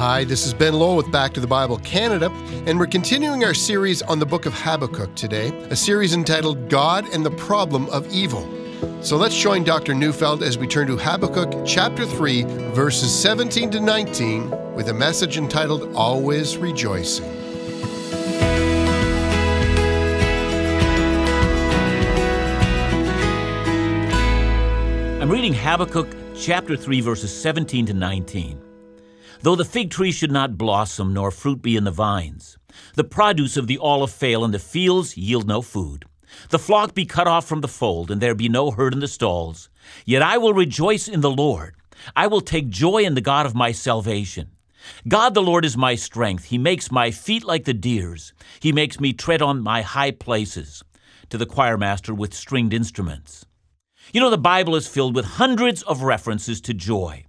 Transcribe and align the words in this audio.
Hi, 0.00 0.24
this 0.24 0.46
is 0.46 0.54
Ben 0.54 0.72
Lowell 0.72 0.96
with 0.96 1.12
Back 1.12 1.34
to 1.34 1.40
the 1.40 1.46
Bible 1.46 1.76
Canada, 1.76 2.30
and 2.64 2.78
we're 2.78 2.86
continuing 2.86 3.44
our 3.44 3.52
series 3.52 4.00
on 4.00 4.18
the 4.18 4.24
book 4.24 4.46
of 4.46 4.54
Habakkuk 4.54 5.14
today, 5.14 5.48
a 5.68 5.76
series 5.76 6.14
entitled 6.14 6.70
God 6.70 7.06
and 7.12 7.22
the 7.22 7.30
Problem 7.32 7.86
of 7.90 8.10
Evil. 8.10 8.48
So 9.02 9.18
let's 9.18 9.36
join 9.36 9.62
Dr. 9.62 9.92
Neufeld 9.92 10.42
as 10.42 10.56
we 10.56 10.66
turn 10.66 10.86
to 10.86 10.96
Habakkuk 10.96 11.66
chapter 11.66 12.06
3, 12.06 12.44
verses 12.72 13.14
17 13.14 13.72
to 13.72 13.80
19, 13.80 14.74
with 14.74 14.88
a 14.88 14.94
message 14.94 15.36
entitled 15.36 15.94
Always 15.94 16.56
Rejoicing. 16.56 17.28
I'm 25.20 25.30
reading 25.30 25.52
Habakkuk 25.52 26.08
chapter 26.34 26.74
3, 26.74 27.02
verses 27.02 27.30
17 27.30 27.84
to 27.84 27.92
19. 27.92 28.69
Though 29.42 29.56
the 29.56 29.64
fig 29.64 29.90
tree 29.90 30.12
should 30.12 30.30
not 30.30 30.58
blossom, 30.58 31.14
nor 31.14 31.30
fruit 31.30 31.62
be 31.62 31.76
in 31.76 31.84
the 31.84 31.90
vines, 31.90 32.58
the 32.94 33.04
produce 33.04 33.56
of 33.56 33.66
the 33.66 33.78
olive 33.78 34.10
fail, 34.10 34.44
and 34.44 34.52
the 34.52 34.58
fields 34.58 35.16
yield 35.16 35.48
no 35.48 35.62
food, 35.62 36.04
the 36.50 36.58
flock 36.58 36.94
be 36.94 37.06
cut 37.06 37.26
off 37.26 37.46
from 37.46 37.60
the 37.60 37.68
fold, 37.68 38.10
and 38.10 38.20
there 38.20 38.34
be 38.34 38.48
no 38.48 38.70
herd 38.70 38.92
in 38.92 39.00
the 39.00 39.08
stalls, 39.08 39.70
yet 40.04 40.22
I 40.22 40.38
will 40.38 40.52
rejoice 40.52 41.08
in 41.08 41.22
the 41.22 41.30
Lord. 41.30 41.74
I 42.14 42.26
will 42.26 42.40
take 42.40 42.68
joy 42.68 42.98
in 42.98 43.14
the 43.14 43.20
God 43.20 43.46
of 43.46 43.54
my 43.54 43.72
salvation. 43.72 44.50
God 45.08 45.34
the 45.34 45.42
Lord 45.42 45.64
is 45.64 45.76
my 45.76 45.94
strength. 45.94 46.44
He 46.44 46.58
makes 46.58 46.90
my 46.90 47.10
feet 47.10 47.44
like 47.44 47.64
the 47.64 47.74
deer's. 47.74 48.32
He 48.60 48.72
makes 48.72 49.00
me 49.00 49.12
tread 49.12 49.42
on 49.42 49.62
my 49.62 49.82
high 49.82 50.10
places. 50.10 50.82
To 51.30 51.38
the 51.38 51.46
choir 51.46 51.78
master 51.78 52.12
with 52.14 52.34
stringed 52.34 52.74
instruments. 52.74 53.46
You 54.12 54.20
know, 54.20 54.30
the 54.30 54.38
Bible 54.38 54.74
is 54.74 54.88
filled 54.88 55.14
with 55.14 55.24
hundreds 55.24 55.82
of 55.82 56.02
references 56.02 56.60
to 56.62 56.74
joy. 56.74 57.24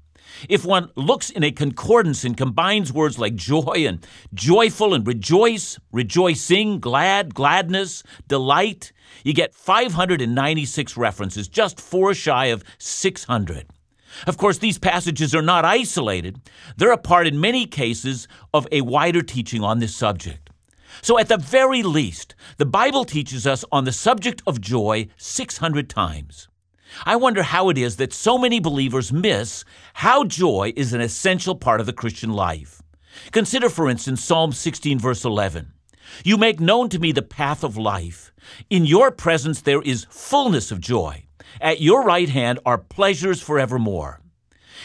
If 0.49 0.66
one 0.66 0.90
looks 0.95 1.30
in 1.30 1.44
a 1.44 1.52
concordance 1.52 2.23
and 2.23 2.38
combines 2.38 2.91
words 2.91 3.20
like 3.20 3.35
joy 3.35 3.85
and 3.88 4.05
joyful 4.34 4.94
and 4.94 5.06
rejoice, 5.06 5.80
rejoicing, 5.92 6.80
glad, 6.80 7.33
gladness, 7.33 8.03
delight, 8.28 8.91
you 9.23 9.33
get 9.33 9.53
596 9.53 10.97
references, 10.97 11.47
just 11.47 11.80
four 11.80 12.14
shy 12.14 12.47
of 12.47 12.64
600. 12.78 13.67
Of 14.28 14.38
course, 14.38 14.58
these 14.58 14.78
passages 14.78 15.33
are 15.33 15.41
not 15.41 15.66
isolated, 15.66 16.41
they're 16.78 16.91
a 16.91 16.97
part 16.97 17.28
in 17.28 17.39
many 17.39 17.66
cases 17.66 18.28
of 18.53 18.67
a 18.72 18.81
wider 18.81 19.22
teaching 19.22 19.63
on 19.63 19.80
this 19.80 19.95
subject. 19.95 20.50
So, 21.02 21.17
at 21.17 21.30
the 21.30 21.38
very 21.38 21.84
least, 21.84 22.36
the 22.58 22.66
Bible 22.66 23.06
teaches 23.06 23.47
us 23.47 23.63
on 23.72 23.86
the 23.86 23.94
subject 23.94 24.41
of 24.45 24.59
joy 24.59 25.08
600 25.17 25.89
times. 25.89 26.50
I 27.06 27.16
wonder 27.16 27.44
how 27.44 27.70
it 27.70 27.78
is 27.78 27.97
that 27.97 28.14
so 28.14 28.38
many 28.38 28.59
believers 28.59 29.11
miss 29.11 29.64
how 29.94 30.23
joy 30.23 30.73
is 30.75 30.94
an 30.94 31.02
essential 31.02 31.56
part 31.56 31.80
of 31.80 31.86
the 31.86 31.94
Christian 31.94 32.31
life. 32.31 32.81
Consider, 33.31 33.70
for 33.70 33.89
instance, 33.89 34.23
Psalm 34.23 34.52
16, 34.52 35.00
verse 35.00 35.25
11. 35.25 35.73
You 36.23 36.38
make 36.38 36.59
known 36.59 36.89
to 36.89 37.00
me 37.00 37.12
the 37.12 37.22
path 37.22 37.64
of 37.64 37.78
life. 37.78 38.31
In 38.69 38.86
your 38.86 39.12
presence 39.12 39.62
there 39.62 39.81
is 39.81 40.08
fullness 40.09 40.72
of 40.72 40.81
joy. 40.81 41.25
At 41.59 41.81
your 41.81 42.03
right 42.03 42.30
hand 42.30 42.59
are 42.66 42.78
pleasures 42.78 43.42
forevermore. 43.42 44.22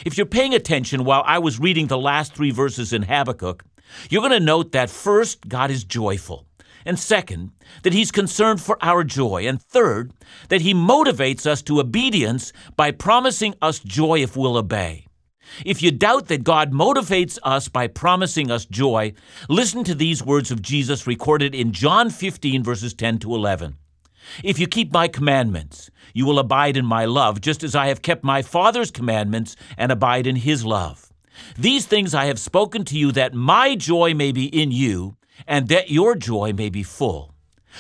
If 0.05 0.17
you're 0.17 0.27
paying 0.27 0.55
attention 0.55 1.05
while 1.05 1.23
I 1.27 1.39
was 1.39 1.59
reading 1.59 1.87
the 1.87 1.99
last 1.99 2.35
three 2.35 2.51
verses 2.51 2.93
in 2.93 3.03
Habakkuk, 3.03 3.65
you're 4.11 4.21
going 4.21 4.33
to 4.33 4.41
note 4.41 4.73
that 4.73 4.91
first, 4.91 5.49
God 5.49 5.71
is 5.71 5.85
joyful. 5.85 6.46
And 6.87 6.99
second, 6.99 7.51
that 7.83 7.93
He's 7.93 8.13
concerned 8.13 8.63
for 8.63 8.79
our 8.81 9.05
joy. 9.05 9.47
And 9.47 9.61
third, 9.61 10.13
that 10.49 10.63
He 10.63 10.73
motivates 10.73 11.45
us 11.45 11.61
to 11.63 11.81
obedience 11.81 12.53
by 12.77 12.93
promising 12.93 13.55
us 13.61 13.81
joy 13.81 14.23
if 14.23 14.37
we'll 14.37 14.57
obey. 14.57 15.07
If 15.65 15.83
you 15.83 15.91
doubt 15.91 16.29
that 16.29 16.45
God 16.45 16.73
motivates 16.73 17.39
us 17.43 17.69
by 17.69 17.89
promising 17.89 18.51
us 18.51 18.65
joy, 18.65 19.13
listen 19.49 19.85
to 19.85 19.95
these 19.95 20.25
words 20.25 20.51
of 20.51 20.63
Jesus 20.63 21.07
recorded 21.07 21.55
in 21.55 21.73
John 21.73 22.11
15, 22.11 22.63
verses 22.63 22.95
10 22.95 23.19
to 23.21 23.35
11. 23.35 23.77
If 24.43 24.59
you 24.59 24.67
keep 24.67 24.93
my 24.93 25.09
commandments, 25.09 25.91
you 26.13 26.27
will 26.27 26.39
abide 26.39 26.77
in 26.77 26.85
my 26.85 27.05
love, 27.05 27.41
just 27.41 27.63
as 27.63 27.75
I 27.75 27.89
have 27.89 28.03
kept 28.03 28.25
my 28.25 28.43
Father's 28.43 28.91
commandments 28.91 29.57
and 29.77 29.93
abide 29.93 30.27
in 30.27 30.37
his 30.37 30.65
love. 30.65 31.13
These 31.57 31.87
things 31.87 32.15
I 32.15 32.27
have 32.27 32.39
spoken 32.39 32.85
to 32.87 32.99
you 32.99 33.13
that 33.13 33.35
my 33.35 33.77
joy 33.77 34.15
may 34.15 34.33
be 34.33 34.47
in 34.47 34.73
you 34.73 35.16
and 35.47 35.69
that 35.69 35.91
your 35.91 36.15
joy 36.15 36.53
may 36.53 36.69
be 36.69 36.83
full. 36.83 37.35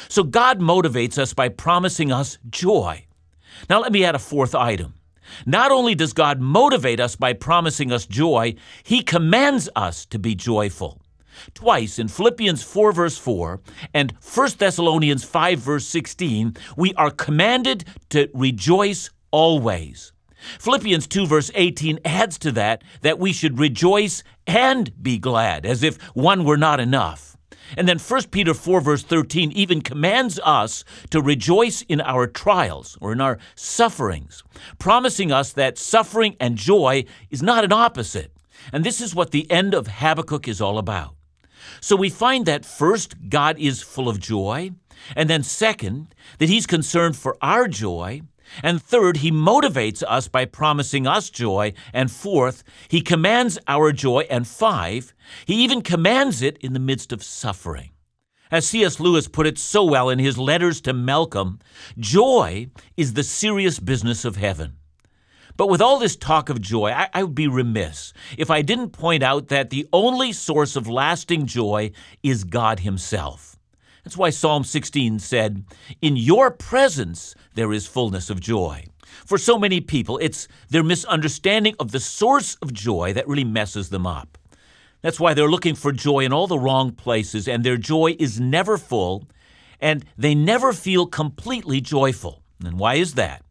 So 0.09 0.22
God 0.22 0.61
motivates 0.61 1.19
us 1.19 1.33
by 1.33 1.49
promising 1.49 2.12
us 2.12 2.39
joy. 2.50 3.06
Now, 3.71 3.81
let 3.81 3.93
me 3.93 4.05
add 4.05 4.15
a 4.15 4.19
fourth 4.19 4.55
item. 4.55 4.94
Not 5.44 5.72
only 5.72 5.94
does 5.94 6.12
God 6.12 6.41
motivate 6.41 7.00
us 7.00 7.17
by 7.17 7.33
promising 7.33 7.91
us 7.93 8.06
joy, 8.06 8.55
He 8.83 9.03
commands 9.03 9.69
us 9.75 10.06
to 10.06 10.19
be 10.19 10.34
joyful. 10.34 11.00
Twice 11.55 11.99
in 11.99 12.09
Philippians 12.09 12.62
4, 12.62 12.93
verse 12.93 13.19
4, 13.19 13.61
and 13.93 14.12
1 14.23 14.50
Thessalonians 14.59 15.25
5, 15.25 15.59
verse 15.59 15.87
16, 15.87 16.56
we 16.77 16.94
are 16.94 17.11
commanded 17.11 17.84
to 18.11 18.31
rejoice 18.33 19.11
always. 19.31 20.12
Philippians 20.59 21.06
2, 21.06 21.27
verse 21.27 21.50
18 21.55 21.99
adds 22.05 22.38
to 22.38 22.53
that 22.53 22.83
that 23.03 23.19
we 23.19 23.33
should 23.33 23.59
rejoice 23.59 24.23
and 24.47 24.91
be 25.03 25.19
glad, 25.19 25.67
as 25.67 25.83
if 25.83 26.00
one 26.15 26.44
were 26.44 26.56
not 26.56 26.81
enough. 26.81 27.35
And 27.77 27.88
then 27.88 27.99
1 27.99 28.25
Peter 28.25 28.54
4, 28.54 28.81
verse 28.81 29.03
13, 29.03 29.53
even 29.53 29.81
commands 29.81 30.38
us 30.44 30.84
to 31.10 31.21
rejoice 31.21 31.82
in 31.82 32.00
our 32.00 32.27
trials 32.27 32.99
or 33.00 33.12
in 33.12 33.21
our 33.21 33.38
sufferings, 33.54 34.43
promising 34.78 35.32
us 35.32 35.53
that 35.53 35.78
suffering 35.78 36.37
and 36.38 36.56
joy 36.56 37.05
is 37.31 37.43
not 37.43 37.65
an 37.65 37.72
opposite. 37.72 38.32
And 38.72 38.84
this 38.84 39.00
is 39.00 39.15
what 39.15 39.31
the 39.31 39.50
end 39.50 39.75
of 39.75 39.87
Habakkuk 39.87 40.49
is 40.49 40.60
all 40.60 40.78
about. 40.78 41.15
So 41.81 41.97
we 41.97 42.10
find 42.10 42.47
that 42.47 42.65
first, 42.65 43.28
God 43.28 43.59
is 43.59 43.82
full 43.82 44.09
of 44.09 44.21
joy, 44.21 44.71
and 45.15 45.28
then 45.28 45.43
second, 45.43 46.15
that 46.38 46.49
He's 46.49 46.66
concerned 46.66 47.16
for 47.16 47.37
our 47.43 47.69
joy, 47.69 48.22
and 48.62 48.82
third, 48.82 49.18
he 49.18 49.30
motivates 49.30 50.02
us 50.06 50.28
by 50.28 50.44
promising 50.44 51.06
us 51.06 51.30
joy. 51.30 51.72
And 51.92 52.10
fourth, 52.10 52.62
he 52.88 53.00
commands 53.00 53.58
our 53.68 53.92
joy. 53.92 54.26
And 54.30 54.46
five, 54.46 55.14
he 55.44 55.62
even 55.64 55.82
commands 55.82 56.42
it 56.42 56.58
in 56.58 56.72
the 56.72 56.80
midst 56.80 57.12
of 57.12 57.22
suffering. 57.22 57.90
As 58.50 58.68
C.S. 58.68 59.00
Lewis 59.00 59.26
put 59.26 59.46
it 59.46 59.58
so 59.58 59.84
well 59.84 60.08
in 60.08 60.20
his 60.20 60.38
letters 60.38 60.80
to 60.82 60.92
Malcolm, 60.92 61.58
joy 61.98 62.68
is 62.96 63.14
the 63.14 63.24
serious 63.24 63.80
business 63.80 64.24
of 64.24 64.36
heaven. 64.36 64.76
But 65.56 65.68
with 65.68 65.80
all 65.80 65.98
this 65.98 66.16
talk 66.16 66.48
of 66.48 66.60
joy, 66.60 66.90
I, 66.90 67.08
I, 67.14 67.22
would 67.24 67.34
be 67.34 67.48
remiss 67.48 68.12
if 68.36 68.50
I 68.50 68.62
didn't 68.62 68.90
point 68.90 69.22
out 69.22 69.48
that 69.48 69.70
the 69.70 69.88
only 69.92 70.32
source 70.32 70.76
of 70.76 70.86
lasting 70.86 71.46
joy 71.46 71.92
is 72.22 72.44
God 72.44 72.80
Himself. 72.80 73.56
That's 74.06 74.17
why 74.17 74.31
Psalm 74.31 74.62
16 74.62 75.19
said, 75.19 75.65
In 76.00 76.17
your 76.17 76.53
presence 76.53 77.34
there 77.55 77.72
is 77.72 77.89
fullness 77.89 78.31
of 78.31 78.39
joy. 78.39 78.84
For 79.03 79.37
so 79.37 79.59
many 79.59 79.81
people, 79.81 80.17
it's 80.19 80.47
their 80.69 80.84
misunderstanding 80.84 81.75
of 81.81 81.91
the 81.91 81.99
source 81.99 82.55
of 82.62 82.72
joy 82.72 83.12
that 83.15 83.27
really 83.27 83.43
messes 83.43 83.89
them 83.89 84.06
up. 84.06 84.39
That's 85.03 85.19
why 85.19 85.34
they're 85.34 85.50
looking 85.50 85.75
for 85.75 85.91
joy 85.91 86.21
in 86.21 86.33
all 86.33 86.47
the 86.47 86.56
wrong 86.56 86.93
places, 86.93 87.49
and 87.49 87.65
their 87.65 87.77
joy 87.77 88.15
is 88.21 88.39
never 88.39 88.78
full, 88.78 89.25
and 89.81 90.05
they 90.17 90.37
never 90.37 90.73
feel 90.73 91.06
completely 91.06 91.81
joyful. 91.81 92.44
And 92.65 92.78
why 92.78 92.94
is 92.94 93.15
that? 93.15 93.43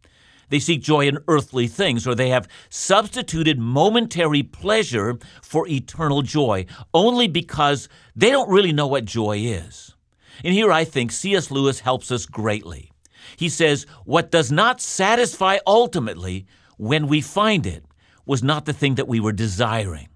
They 0.48 0.60
seek 0.60 0.82
joy 0.82 1.06
in 1.10 1.20
earthly 1.28 1.68
things, 1.68 2.08
or 2.08 2.16
they 2.16 2.30
have 2.30 2.48
substituted 2.70 3.60
momentary 3.60 4.42
pleasure 4.42 5.20
for 5.42 5.68
eternal 5.68 6.22
joy, 6.22 6.66
only 6.94 7.28
because 7.28 7.90
they 8.16 8.32
don't 8.32 8.50
really 8.50 8.72
know 8.72 8.88
what 8.88 9.04
joy 9.04 9.40
is. 9.40 9.95
And 10.44 10.54
here 10.54 10.72
I 10.72 10.84
think 10.84 11.12
C.S. 11.12 11.52
Lewis 11.52 11.80
helps 11.80 12.12
us 12.12 12.26
greatly. 12.26 12.92
He 13.38 13.50
says, 13.50 13.86
What 14.06 14.32
does 14.32 14.52
not 14.52 14.82
satisfy 14.82 15.58
ultimately 15.66 16.46
when 16.78 17.08
we 17.08 17.22
find 17.22 17.66
it 17.66 17.86
was 18.26 18.44
not 18.44 18.66
the 18.66 18.74
thing 18.74 18.96
that 18.96 19.08
we 19.08 19.20
were 19.20 19.32
desiring. 19.32 20.08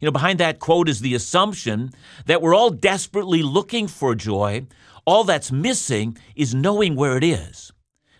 You 0.00 0.06
know, 0.06 0.12
behind 0.12 0.40
that 0.40 0.58
quote 0.58 0.88
is 0.88 1.00
the 1.00 1.14
assumption 1.14 1.90
that 2.26 2.42
we're 2.42 2.54
all 2.54 2.70
desperately 2.70 3.42
looking 3.42 3.88
for 3.88 4.14
joy. 4.14 4.66
All 5.06 5.24
that's 5.24 5.50
missing 5.50 6.18
is 6.36 6.54
knowing 6.54 6.94
where 6.94 7.16
it 7.16 7.24
is. 7.24 7.72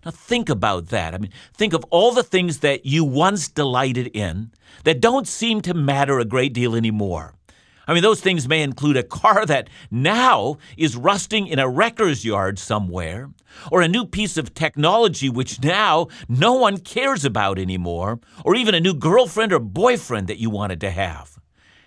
Now, 0.04 0.10
think 0.10 0.48
about 0.48 0.88
that. 0.88 1.14
I 1.14 1.18
mean, 1.18 1.30
think 1.54 1.72
of 1.72 1.84
all 1.90 2.12
the 2.12 2.22
things 2.22 2.58
that 2.60 2.84
you 2.84 3.04
once 3.04 3.48
delighted 3.48 4.08
in 4.08 4.52
that 4.84 5.00
don't 5.00 5.26
seem 5.26 5.62
to 5.62 5.74
matter 5.74 6.18
a 6.18 6.24
great 6.24 6.52
deal 6.52 6.74
anymore. 6.74 7.34
I 7.86 7.94
mean, 7.94 8.02
those 8.02 8.20
things 8.20 8.48
may 8.48 8.62
include 8.62 8.96
a 8.96 9.02
car 9.02 9.46
that 9.46 9.68
now 9.90 10.58
is 10.76 10.96
rusting 10.96 11.46
in 11.46 11.58
a 11.58 11.68
wrecker's 11.68 12.24
yard 12.24 12.58
somewhere, 12.58 13.30
or 13.70 13.82
a 13.82 13.88
new 13.88 14.04
piece 14.04 14.36
of 14.36 14.54
technology 14.54 15.28
which 15.28 15.62
now 15.62 16.08
no 16.28 16.54
one 16.54 16.78
cares 16.78 17.24
about 17.24 17.58
anymore, 17.58 18.20
or 18.44 18.54
even 18.54 18.74
a 18.74 18.80
new 18.80 18.94
girlfriend 18.94 19.52
or 19.52 19.60
boyfriend 19.60 20.28
that 20.28 20.38
you 20.40 20.50
wanted 20.50 20.80
to 20.80 20.90
have. 20.90 21.38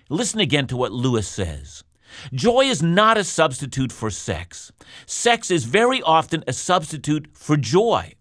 Listen 0.09 0.39
again 0.39 0.67
to 0.67 0.77
what 0.77 0.91
Lewis 0.91 1.27
says. 1.27 1.83
Joy 2.31 2.61
is 2.61 2.81
not 2.81 3.17
a 3.17 3.23
substitute 3.23 3.91
for 3.91 4.09
sex. 4.09 4.71
Sex 5.05 5.51
is 5.51 5.65
very 5.65 6.01
often 6.01 6.43
a 6.47 6.53
substitute 6.53 7.27
for 7.33 7.57
joy. 7.57 8.13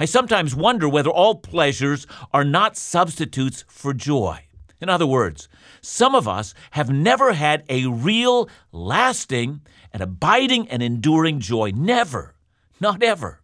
I 0.00 0.06
sometimes 0.06 0.54
wonder 0.54 0.88
whether 0.88 1.10
all 1.10 1.34
pleasures 1.36 2.06
are 2.32 2.44
not 2.44 2.76
substitutes 2.76 3.64
for 3.68 3.92
joy. 3.92 4.47
In 4.80 4.88
other 4.88 5.06
words, 5.06 5.48
some 5.80 6.14
of 6.14 6.28
us 6.28 6.54
have 6.72 6.90
never 6.90 7.32
had 7.32 7.64
a 7.68 7.86
real, 7.86 8.48
lasting, 8.72 9.60
and 9.92 10.02
abiding 10.02 10.68
and 10.68 10.82
enduring 10.82 11.40
joy. 11.40 11.72
Never. 11.74 12.34
Not 12.80 13.02
ever. 13.02 13.40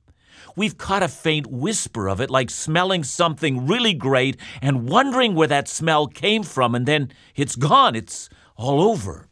We've 0.56 0.78
caught 0.78 1.02
a 1.02 1.08
faint 1.08 1.48
whisper 1.48 2.08
of 2.08 2.20
it, 2.20 2.31
like 2.31 2.48
smelling 2.50 3.02
something 3.02 3.66
really 3.66 3.92
great 3.92 4.36
and 4.62 4.88
wondering 4.88 5.34
where 5.34 5.48
that 5.48 5.66
smell 5.66 6.06
came 6.06 6.44
from, 6.44 6.75
and 6.75 6.86
then 6.86 7.10
it's 7.34 7.56
gone. 7.56 7.96
It's 7.96 8.28
all 8.56 8.81
over. 8.81 9.26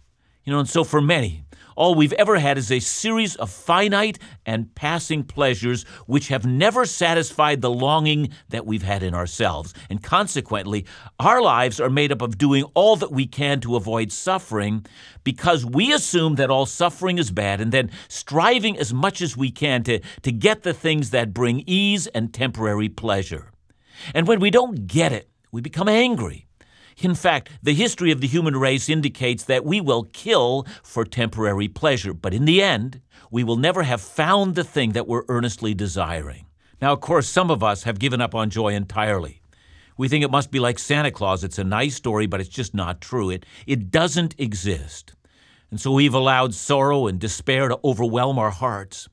You 0.45 0.53
know, 0.53 0.59
and 0.59 0.69
so 0.69 0.83
for 0.83 1.01
many, 1.01 1.45
all 1.77 1.95
we've 1.95 2.13
ever 2.15 2.39
had 2.39 2.59
is 2.59 2.71
a 2.71 2.81
series 2.81 3.37
of 3.37 3.51
finite 3.51 4.19
and 4.47 4.75
passing 4.75 5.25
pleasures 5.25 5.85
which 6.07 6.29
have 6.29 6.45
never 6.47 6.85
satisfied 6.85 7.61
the 7.61 7.71
longing 7.71 8.31
that 8.49 8.67
we've 8.67 8.83
had 8.83 9.03
in 9.03 9.15
ourselves. 9.15 9.75
And 9.91 10.03
consequently, 10.03 10.87
our 11.19 11.43
lives 11.43 11.81
are 11.81 11.91
made 11.91 12.13
up 12.13 12.23
of 12.23 12.39
doing 12.39 12.65
all 12.75 12.97
that 12.97 13.13
we 13.13 13.27
can 13.27 13.61
to 13.61 13.77
avoid 13.77 14.13
suffering 14.13 14.85
because 15.25 15.65
we 15.65 15.93
assume 15.93 16.37
that 16.37 16.51
all 16.51 16.67
suffering 16.67 17.19
is 17.19 17.31
bad 17.31 17.61
and 17.61 17.73
then 17.73 17.91
striving 18.09 18.79
as 18.79 18.93
much 18.93 19.21
as 19.21 19.37
we 19.37 19.51
can 19.51 19.83
to, 19.85 20.01
to 20.23 20.33
get 20.33 20.63
the 20.63 20.75
things 20.75 21.11
that 21.11 21.35
bring 21.35 21.63
ease 21.67 22.07
and 22.09 22.33
temporary 22.33 22.89
pleasure. 22.89 23.51
And 24.15 24.27
when 24.27 24.41
we 24.41 24.51
don't 24.51 24.87
get 24.87 25.13
it, 25.13 25.29
we 25.51 25.61
become 25.61 25.89
angry. 25.89 26.47
In 26.99 27.15
fact, 27.15 27.51
the 27.63 27.75
history 27.75 28.11
of 28.11 28.21
the 28.21 28.27
human 28.27 28.57
race 28.57 28.89
indicates 28.89 29.45
that 29.45 29.65
we 29.65 29.81
will 29.81 30.05
kill 30.13 30.67
for 30.83 31.05
temporary 31.05 31.69
pleasure, 31.69 32.15
but 32.15 32.35
in 32.35 32.45
the 32.45 32.63
end, 32.63 33.01
we 33.31 33.45
will 33.45 33.57
never 33.57 33.83
have 33.83 34.01
found 34.01 34.55
the 34.55 34.65
thing 34.65 34.93
that 34.93 35.09
we're 35.09 35.25
earnestly 35.29 35.75
desiring. 35.75 36.47
Now, 36.81 36.93
of 36.93 37.01
course, 37.01 37.29
some 37.29 37.51
of 37.51 37.63
us 37.63 37.85
have 37.85 37.99
given 37.99 38.21
up 38.21 38.35
on 38.35 38.51
joy 38.51 38.75
entirely. 38.75 39.41
We 39.97 40.09
think 40.09 40.25
it 40.25 40.31
must 40.31 40.51
be 40.51 40.59
like 40.59 40.79
Santa 40.79 41.11
Claus. 41.11 41.45
It's 41.45 41.59
a 41.59 41.65
nice 41.65 41.95
story, 41.95 42.27
but 42.27 42.41
it's 42.41 42.49
just 42.49 42.75
not 42.75 43.01
true. 43.01 43.31
It, 43.31 43.47
it 43.67 43.91
doesn't 43.91 44.35
exist. 44.39 45.15
And 45.71 45.81
so 45.81 45.93
we've 45.93 46.15
allowed 46.15 46.55
sorrow 46.55 47.07
and 47.07 47.19
despair 47.19 47.69
to 47.69 47.79
overwhelm 47.85 48.39
our 48.39 48.51
hearts. 48.51 49.09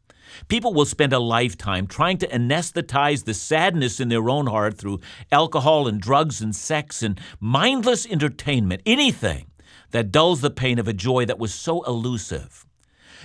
People 0.47 0.73
will 0.73 0.85
spend 0.85 1.13
a 1.13 1.19
lifetime 1.19 1.87
trying 1.87 2.17
to 2.19 2.27
anesthetize 2.27 3.25
the 3.25 3.33
sadness 3.33 3.99
in 3.99 4.09
their 4.09 4.29
own 4.29 4.47
heart 4.47 4.77
through 4.77 4.99
alcohol 5.31 5.87
and 5.87 6.01
drugs 6.01 6.41
and 6.41 6.55
sex 6.55 7.03
and 7.03 7.19
mindless 7.39 8.05
entertainment, 8.05 8.81
anything 8.85 9.47
that 9.91 10.11
dulls 10.11 10.41
the 10.41 10.51
pain 10.51 10.79
of 10.79 10.87
a 10.87 10.93
joy 10.93 11.25
that 11.25 11.39
was 11.39 11.53
so 11.53 11.81
elusive. 11.83 12.65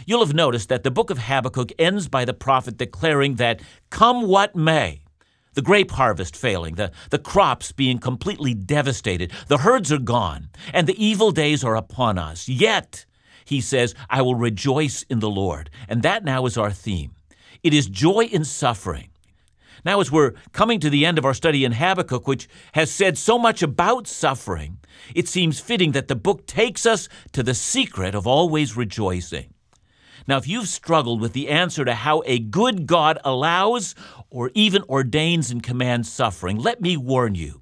You'll 0.06 0.24
have 0.24 0.34
noticed 0.34 0.68
that 0.68 0.82
the 0.82 0.90
book 0.90 1.10
of 1.10 1.18
Habakkuk 1.18 1.72
ends 1.78 2.08
by 2.08 2.24
the 2.24 2.34
prophet 2.34 2.76
declaring 2.76 3.36
that, 3.36 3.60
come 3.90 4.26
what 4.26 4.56
may, 4.56 5.02
the 5.54 5.62
grape 5.62 5.92
harvest 5.92 6.36
failing, 6.36 6.74
the, 6.74 6.90
the 7.10 7.18
crops 7.18 7.70
being 7.72 7.98
completely 7.98 8.54
devastated, 8.54 9.32
the 9.46 9.58
herds 9.58 9.92
are 9.92 9.98
gone, 9.98 10.48
and 10.72 10.86
the 10.86 11.04
evil 11.04 11.30
days 11.30 11.62
are 11.62 11.76
upon 11.76 12.18
us. 12.18 12.48
Yet, 12.48 13.06
he 13.44 13.60
says, 13.60 13.94
I 14.08 14.22
will 14.22 14.34
rejoice 14.34 15.02
in 15.04 15.20
the 15.20 15.30
Lord. 15.30 15.70
And 15.88 16.02
that 16.02 16.24
now 16.24 16.46
is 16.46 16.56
our 16.56 16.72
theme. 16.72 17.12
It 17.62 17.74
is 17.74 17.86
joy 17.86 18.24
in 18.24 18.44
suffering. 18.44 19.10
Now, 19.84 20.00
as 20.00 20.10
we're 20.10 20.32
coming 20.52 20.80
to 20.80 20.88
the 20.88 21.04
end 21.04 21.18
of 21.18 21.26
our 21.26 21.34
study 21.34 21.64
in 21.64 21.72
Habakkuk, 21.72 22.26
which 22.26 22.48
has 22.72 22.90
said 22.90 23.18
so 23.18 23.38
much 23.38 23.62
about 23.62 24.06
suffering, 24.06 24.78
it 25.14 25.28
seems 25.28 25.60
fitting 25.60 25.92
that 25.92 26.08
the 26.08 26.16
book 26.16 26.46
takes 26.46 26.86
us 26.86 27.08
to 27.32 27.42
the 27.42 27.54
secret 27.54 28.14
of 28.14 28.26
always 28.26 28.76
rejoicing. 28.76 29.52
Now, 30.26 30.38
if 30.38 30.48
you've 30.48 30.68
struggled 30.68 31.20
with 31.20 31.34
the 31.34 31.50
answer 31.50 31.84
to 31.84 31.92
how 31.92 32.22
a 32.24 32.38
good 32.38 32.86
God 32.86 33.18
allows 33.24 33.94
or 34.30 34.50
even 34.54 34.82
ordains 34.88 35.50
and 35.50 35.62
commands 35.62 36.10
suffering, 36.10 36.56
let 36.56 36.80
me 36.80 36.96
warn 36.96 37.34
you. 37.34 37.60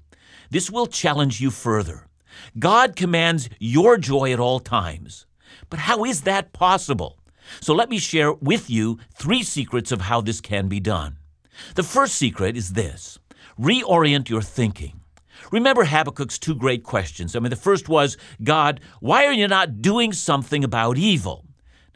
This 0.49 0.71
will 0.71 0.87
challenge 0.87 1.41
you 1.41 1.51
further. 1.51 2.07
God 2.57 2.95
commands 2.95 3.49
your 3.59 3.97
joy 3.97 4.31
at 4.31 4.39
all 4.39 4.61
times. 4.61 5.25
But 5.69 5.79
how 5.79 6.03
is 6.05 6.21
that 6.21 6.53
possible? 6.53 7.17
So 7.59 7.73
let 7.73 7.89
me 7.89 7.97
share 7.97 8.33
with 8.33 8.69
you 8.69 8.99
three 9.13 9.43
secrets 9.43 9.91
of 9.91 10.01
how 10.01 10.21
this 10.21 10.41
can 10.41 10.67
be 10.67 10.79
done. 10.79 11.17
The 11.75 11.83
first 11.83 12.15
secret 12.15 12.57
is 12.57 12.73
this 12.73 13.19
reorient 13.59 14.29
your 14.29 14.41
thinking. 14.41 14.99
Remember 15.51 15.83
Habakkuk's 15.83 16.39
two 16.39 16.55
great 16.55 16.83
questions. 16.83 17.35
I 17.35 17.39
mean, 17.39 17.49
the 17.49 17.55
first 17.55 17.89
was, 17.89 18.17
God, 18.43 18.79
why 19.01 19.25
are 19.25 19.33
you 19.33 19.47
not 19.47 19.81
doing 19.81 20.13
something 20.13 20.63
about 20.63 20.97
evil? 20.97 21.45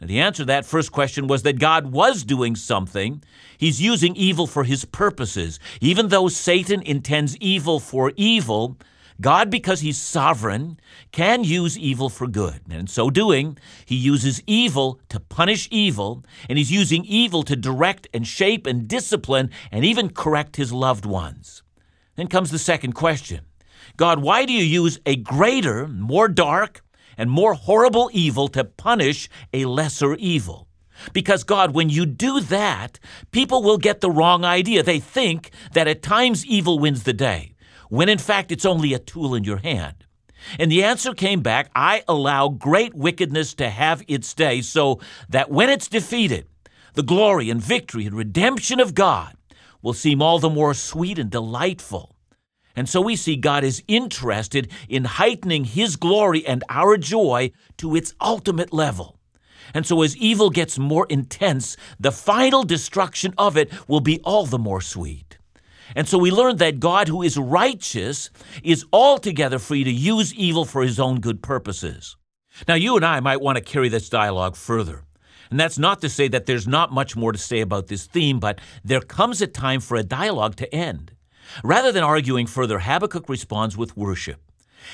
Now, 0.00 0.06
the 0.06 0.20
answer 0.20 0.42
to 0.42 0.46
that 0.46 0.64
first 0.64 0.92
question 0.92 1.26
was 1.26 1.42
that 1.42 1.58
God 1.58 1.90
was 1.90 2.22
doing 2.22 2.54
something. 2.54 3.22
He's 3.56 3.82
using 3.82 4.14
evil 4.14 4.46
for 4.46 4.62
his 4.62 4.84
purposes. 4.84 5.58
Even 5.80 6.08
though 6.08 6.28
Satan 6.28 6.82
intends 6.82 7.36
evil 7.38 7.80
for 7.80 8.12
evil, 8.14 8.76
God, 9.20 9.50
because 9.50 9.80
He's 9.80 10.00
sovereign, 10.00 10.78
can 11.10 11.42
use 11.42 11.76
evil 11.76 12.08
for 12.08 12.28
good. 12.28 12.60
And 12.70 12.80
in 12.80 12.86
so 12.86 13.10
doing, 13.10 13.58
He 13.84 13.96
uses 13.96 14.42
evil 14.46 15.00
to 15.08 15.18
punish 15.18 15.68
evil, 15.72 16.24
and 16.48 16.56
He's 16.56 16.70
using 16.70 17.04
evil 17.04 17.42
to 17.42 17.56
direct 17.56 18.06
and 18.14 18.26
shape 18.26 18.66
and 18.66 18.86
discipline 18.86 19.50
and 19.72 19.84
even 19.84 20.10
correct 20.10 20.56
His 20.56 20.72
loved 20.72 21.04
ones. 21.04 21.62
Then 22.14 22.28
comes 22.28 22.50
the 22.50 22.58
second 22.58 22.92
question 22.92 23.44
God, 23.96 24.22
why 24.22 24.44
do 24.44 24.52
you 24.52 24.64
use 24.64 25.00
a 25.04 25.16
greater, 25.16 25.88
more 25.88 26.28
dark, 26.28 26.82
and 27.16 27.28
more 27.28 27.54
horrible 27.54 28.10
evil 28.12 28.46
to 28.48 28.62
punish 28.62 29.28
a 29.52 29.64
lesser 29.64 30.14
evil? 30.14 30.68
Because, 31.12 31.44
God, 31.44 31.74
when 31.74 31.90
you 31.90 32.06
do 32.06 32.40
that, 32.40 32.98
people 33.30 33.62
will 33.62 33.78
get 33.78 34.00
the 34.00 34.10
wrong 34.10 34.44
idea. 34.44 34.82
They 34.82 35.00
think 35.00 35.50
that 35.72 35.88
at 35.88 36.02
times 36.02 36.46
evil 36.46 36.78
wins 36.78 37.04
the 37.04 37.12
day 37.12 37.54
when 37.88 38.08
in 38.08 38.18
fact 38.18 38.52
it's 38.52 38.66
only 38.66 38.94
a 38.94 38.98
tool 38.98 39.34
in 39.34 39.44
your 39.44 39.58
hand? 39.58 40.04
And 40.58 40.70
the 40.70 40.84
answer 40.84 41.14
came 41.14 41.40
back 41.40 41.70
I 41.74 42.02
allow 42.06 42.48
great 42.48 42.94
wickedness 42.94 43.54
to 43.54 43.70
have 43.70 44.02
its 44.08 44.32
day, 44.34 44.60
so 44.60 45.00
that 45.28 45.50
when 45.50 45.68
it's 45.68 45.88
defeated, 45.88 46.46
the 46.94 47.02
glory 47.02 47.50
and 47.50 47.62
victory 47.62 48.06
and 48.06 48.14
redemption 48.14 48.80
of 48.80 48.94
God 48.94 49.36
will 49.82 49.92
seem 49.92 50.22
all 50.22 50.38
the 50.38 50.50
more 50.50 50.74
sweet 50.74 51.18
and 51.18 51.30
delightful. 51.30 52.16
And 52.74 52.88
so 52.88 53.00
we 53.00 53.16
see 53.16 53.36
God 53.36 53.64
is 53.64 53.82
interested 53.88 54.70
in 54.88 55.04
heightening 55.04 55.64
His 55.64 55.96
glory 55.96 56.46
and 56.46 56.62
our 56.68 56.96
joy 56.96 57.50
to 57.78 57.96
its 57.96 58.14
ultimate 58.20 58.72
level. 58.72 59.18
And 59.74 59.86
so 59.86 60.02
as 60.02 60.16
evil 60.16 60.50
gets 60.50 60.78
more 60.78 61.06
intense, 61.10 61.76
the 62.00 62.12
final 62.12 62.62
destruction 62.62 63.34
of 63.36 63.56
it 63.56 63.70
will 63.88 64.00
be 64.00 64.20
all 64.20 64.46
the 64.46 64.58
more 64.58 64.80
sweet. 64.80 65.37
And 65.94 66.08
so 66.08 66.18
we 66.18 66.30
learned 66.30 66.58
that 66.58 66.80
God, 66.80 67.08
who 67.08 67.22
is 67.22 67.38
righteous, 67.38 68.30
is 68.62 68.84
altogether 68.92 69.58
free 69.58 69.84
to 69.84 69.90
use 69.90 70.34
evil 70.34 70.64
for 70.64 70.82
his 70.82 71.00
own 71.00 71.20
good 71.20 71.42
purposes. 71.42 72.16
Now, 72.66 72.74
you 72.74 72.96
and 72.96 73.04
I 73.04 73.20
might 73.20 73.40
want 73.40 73.56
to 73.56 73.64
carry 73.64 73.88
this 73.88 74.08
dialogue 74.08 74.56
further. 74.56 75.04
And 75.50 75.58
that's 75.58 75.78
not 75.78 76.00
to 76.02 76.08
say 76.08 76.28
that 76.28 76.46
there's 76.46 76.68
not 76.68 76.92
much 76.92 77.16
more 77.16 77.32
to 77.32 77.38
say 77.38 77.60
about 77.60 77.86
this 77.86 78.06
theme, 78.06 78.38
but 78.38 78.60
there 78.84 79.00
comes 79.00 79.40
a 79.40 79.46
time 79.46 79.80
for 79.80 79.96
a 79.96 80.02
dialogue 80.02 80.56
to 80.56 80.74
end. 80.74 81.12
Rather 81.64 81.90
than 81.90 82.04
arguing 82.04 82.46
further, 82.46 82.80
Habakkuk 82.80 83.28
responds 83.28 83.76
with 83.76 83.96
worship. 83.96 84.40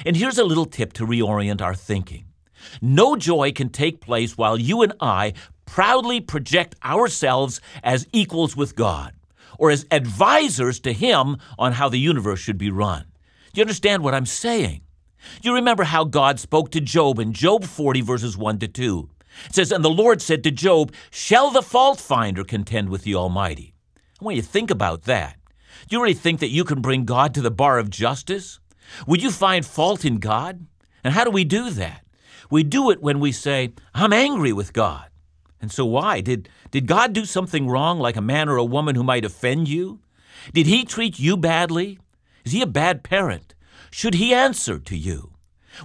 And 0.07 0.16
here's 0.16 0.38
a 0.38 0.45
little 0.45 0.66
tip 0.66 0.92
to 0.95 1.07
reorient 1.07 1.61
our 1.61 1.75
thinking. 1.75 2.26
No 2.80 3.16
joy 3.16 3.52
can 3.52 3.68
take 3.68 4.00
place 4.00 4.38
while 4.38 4.59
you 4.59 4.83
and 4.83 4.92
I 5.00 5.33
proudly 5.66 6.21
project 6.21 6.76
ourselves 6.85 7.61
as 7.83 8.07
equals 8.12 8.57
with 8.57 8.76
God 8.76 9.13
or 9.58 9.70
as 9.70 9.87
advisors 9.90 10.80
to 10.80 10.92
him 10.92 11.37
on 11.58 11.73
how 11.73 11.88
the 11.88 11.99
universe 11.99 12.40
should 12.40 12.58
be 12.58 12.70
run. 12.70 13.04
Do 13.52 13.61
you 13.61 13.62
understand 13.62 14.02
what 14.02 14.14
I'm 14.14 14.26
saying? 14.26 14.82
Do 15.40 15.49
you 15.49 15.54
remember 15.54 15.84
how 15.84 16.04
God 16.04 16.38
spoke 16.38 16.70
to 16.73 16.80
Job 16.80 17.18
in 17.18 17.32
Job 17.32 17.64
40, 17.64 18.00
verses 18.00 18.37
1 18.37 18.58
to 18.58 18.68
2. 18.68 19.08
It 19.46 19.54
says, 19.54 19.73
And 19.73 19.84
the 19.84 19.90
Lord 19.90 20.23
said 20.23 20.44
to 20.44 20.50
Job, 20.50 20.92
Shall 21.11 21.50
the 21.50 21.62
fault 21.62 22.00
finder 22.00 22.44
contend 22.44 22.88
with 22.88 23.02
the 23.02 23.14
Almighty? 23.14 23.75
And 24.18 24.26
when 24.26 24.37
you 24.37 24.42
to 24.42 24.49
think 24.49 24.70
about 24.70 25.02
that, 25.02 25.37
do 25.88 25.96
you 25.96 26.02
really 26.02 26.14
think 26.14 26.40
that 26.40 26.50
you 26.50 26.64
can 26.64 26.80
bring 26.80 27.04
God 27.04 27.34
to 27.34 27.40
the 27.40 27.50
bar 27.50 27.78
of 27.78 27.90
justice? 27.90 28.61
Would 29.06 29.23
you 29.23 29.30
find 29.30 29.64
fault 29.64 30.04
in 30.04 30.18
God? 30.18 30.66
And 31.02 31.12
how 31.14 31.25
do 31.25 31.30
we 31.30 31.44
do 31.44 31.70
that? 31.70 32.02
We 32.50 32.62
do 32.62 32.90
it 32.90 33.02
when 33.02 33.20
we 33.20 33.32
say, 33.32 33.73
I'm 33.94 34.12
angry 34.12 34.52
with 34.52 34.73
God. 34.73 35.08
And 35.64 35.73
so 35.73 35.87
why? 35.87 36.21
Did, 36.21 36.50
did 36.73 36.87
God 36.87 37.14
do 37.14 37.25
something 37.25 37.68
wrong, 37.68 37.99
like 37.99 38.16
a 38.16 38.21
man 38.21 38.50
or 38.50 38.59
a 38.59 38.64
woman 38.66 38.97
who 38.97 39.02
might 39.02 39.25
offend 39.25 39.66
you? 39.66 39.99
Did 40.52 40.66
he 40.66 40.85
treat 40.85 41.18
you 41.18 41.38
badly? 41.38 41.99
Is 42.44 42.52
he 42.52 42.61
a 42.61 42.66
bad 42.66 43.02
parent? 43.02 43.54
Should 43.90 44.12
he 44.16 44.35
answer 44.35 44.78
to 44.78 44.94
you? 44.94 45.33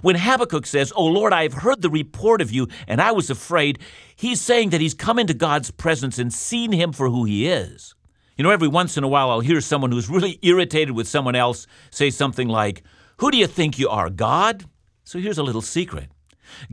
When 0.02 0.16
Habakkuk 0.16 0.66
says, 0.66 0.92
Oh 0.94 1.06
Lord, 1.06 1.32
I 1.32 1.44
have 1.44 1.54
heard 1.54 1.80
the 1.80 1.88
report 1.88 2.42
of 2.42 2.52
you, 2.52 2.68
and 2.86 3.00
I 3.00 3.12
was 3.12 3.30
afraid, 3.30 3.78
he's 4.14 4.42
saying 4.42 4.68
that 4.68 4.82
he's 4.82 4.92
come 4.92 5.18
into 5.18 5.32
God's 5.32 5.70
presence 5.70 6.18
and 6.18 6.30
seen 6.30 6.72
him 6.72 6.92
for 6.92 7.08
who 7.08 7.24
he 7.24 7.48
is. 7.48 7.94
You 8.36 8.44
know, 8.44 8.50
every 8.50 8.68
once 8.68 8.98
in 8.98 9.04
a 9.04 9.08
while 9.08 9.30
I'll 9.30 9.40
hear 9.40 9.62
someone 9.62 9.92
who's 9.92 10.10
really 10.10 10.38
irritated 10.42 10.94
with 10.94 11.08
someone 11.08 11.34
else 11.34 11.66
say 11.90 12.10
something 12.10 12.48
like, 12.48 12.82
Who 13.16 13.30
do 13.30 13.38
you 13.38 13.46
think 13.46 13.78
you 13.78 13.88
are, 13.88 14.10
God? 14.10 14.66
So 15.04 15.18
here's 15.18 15.38
a 15.38 15.42
little 15.42 15.62
secret 15.62 16.10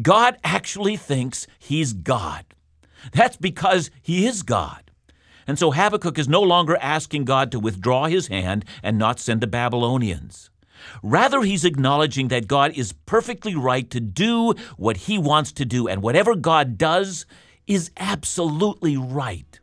God 0.01 0.37
actually 0.43 0.97
thinks 0.97 1.47
he's 1.57 1.93
God. 1.93 2.43
That's 3.13 3.37
because 3.37 3.91
he 4.01 4.25
is 4.25 4.43
God. 4.43 4.91
And 5.47 5.57
so 5.57 5.71
Habakkuk 5.71 6.19
is 6.19 6.27
no 6.27 6.41
longer 6.41 6.77
asking 6.81 7.25
God 7.25 7.51
to 7.51 7.59
withdraw 7.59 8.05
his 8.07 8.27
hand 8.27 8.65
and 8.83 8.97
not 8.97 9.19
send 9.19 9.39
the 9.41 9.47
Babylonians. 9.47 10.49
Rather, 11.01 11.41
he's 11.41 11.65
acknowledging 11.65 12.27
that 12.27 12.47
God 12.47 12.73
is 12.77 12.93
perfectly 13.05 13.55
right 13.55 13.89
to 13.89 13.99
do 13.99 14.53
what 14.75 14.97
he 14.97 15.17
wants 15.17 15.51
to 15.53 15.65
do, 15.65 15.87
and 15.87 16.01
whatever 16.01 16.35
God 16.35 16.77
does 16.77 17.25
is 17.65 17.91
absolutely 17.97 18.97
right. 18.97 19.59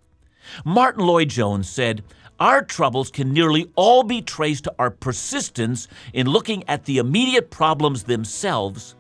Martyn 0.65 1.07
Lloyd-Jones 1.07 1.69
said, 1.69 2.03
Our 2.41 2.65
troubles 2.65 3.11
can 3.11 3.33
nearly 3.33 3.71
all 3.77 4.03
be 4.03 4.23
traced 4.23 4.65
to 4.65 4.75
our 4.79 4.91
persistence 4.91 5.89
in 6.13 6.27
looking 6.27 6.69
at 6.69 6.85
the 6.85 6.99
immediate 6.99 7.51
problems 7.51 8.05
themselves 8.05 8.97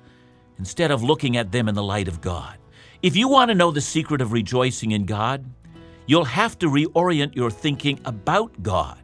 instead 0.59 0.91
of 0.91 1.03
looking 1.03 1.37
at 1.37 1.53
them 1.53 1.69
in 1.69 1.75
the 1.75 1.83
light 1.83 2.09
of 2.09 2.21
God. 2.21 2.57
If 3.05 3.17
you 3.17 3.29
want 3.29 3.51
to 3.51 3.55
know 3.55 3.71
the 3.71 3.83
secret 3.83 4.23
of 4.23 4.33
rejoicing 4.33 4.93
in 4.93 5.05
God, 5.05 5.45
you'll 6.07 6.25
have 6.25 6.59
to 6.61 6.69
reorient 6.69 7.37
your 7.37 7.51
thinking 7.51 8.01
about 8.07 8.63
God. 8.63 8.97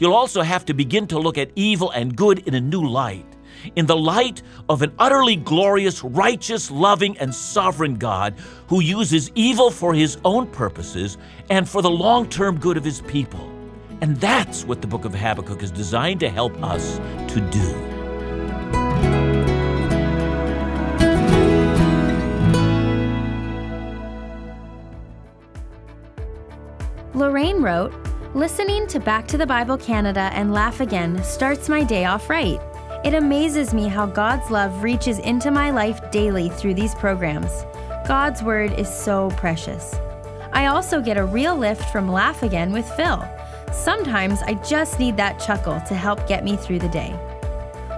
You'll 0.00 0.14
also 0.14 0.42
have 0.42 0.64
to 0.64 0.74
begin 0.74 1.06
to 1.06 1.20
look 1.20 1.38
at 1.38 1.52
evil 1.54 1.92
and 1.92 2.16
good 2.16 2.40
in 2.48 2.54
a 2.54 2.60
new 2.60 2.84
light, 2.84 3.24
in 3.76 3.86
the 3.86 3.96
light 3.96 4.42
of 4.68 4.82
an 4.82 4.92
utterly 4.98 5.36
glorious, 5.36 6.02
righteous, 6.02 6.72
loving, 6.72 7.16
and 7.18 7.32
sovereign 7.32 7.94
God 7.94 8.34
who 8.66 8.80
uses 8.80 9.30
evil 9.36 9.70
for 9.70 9.94
his 9.94 10.18
own 10.24 10.48
purposes 10.48 11.16
and 11.48 11.68
for 11.68 11.82
the 11.82 11.88
long 11.88 12.28
term 12.28 12.58
good 12.58 12.76
of 12.76 12.82
his 12.82 13.00
people. 13.02 13.48
And 14.00 14.16
that's 14.16 14.64
what 14.64 14.80
the 14.80 14.88
book 14.88 15.04
of 15.04 15.14
Habakkuk 15.14 15.62
is 15.62 15.70
designed 15.70 16.18
to 16.18 16.28
help 16.28 16.60
us 16.64 16.98
to 17.32 17.40
do. 17.52 17.95
Lorraine 27.16 27.62
wrote, 27.62 27.94
Listening 28.34 28.86
to 28.88 29.00
Back 29.00 29.26
to 29.28 29.38
the 29.38 29.46
Bible 29.46 29.78
Canada 29.78 30.28
and 30.34 30.52
Laugh 30.52 30.80
Again 30.80 31.24
starts 31.24 31.66
my 31.66 31.82
day 31.82 32.04
off 32.04 32.28
right. 32.28 32.60
It 33.06 33.14
amazes 33.14 33.72
me 33.72 33.88
how 33.88 34.04
God's 34.04 34.50
love 34.50 34.82
reaches 34.82 35.18
into 35.20 35.50
my 35.50 35.70
life 35.70 35.98
daily 36.10 36.50
through 36.50 36.74
these 36.74 36.94
programs. 36.94 37.64
God's 38.06 38.42
Word 38.42 38.78
is 38.78 38.94
so 38.94 39.30
precious. 39.30 39.94
I 40.52 40.66
also 40.66 41.00
get 41.00 41.16
a 41.16 41.24
real 41.24 41.56
lift 41.56 41.90
from 41.90 42.12
Laugh 42.12 42.42
Again 42.42 42.70
with 42.70 42.86
Phil. 42.96 43.26
Sometimes 43.72 44.42
I 44.42 44.52
just 44.68 44.98
need 44.98 45.16
that 45.16 45.40
chuckle 45.40 45.80
to 45.88 45.94
help 45.94 46.28
get 46.28 46.44
me 46.44 46.58
through 46.58 46.80
the 46.80 46.88
day. 46.90 47.18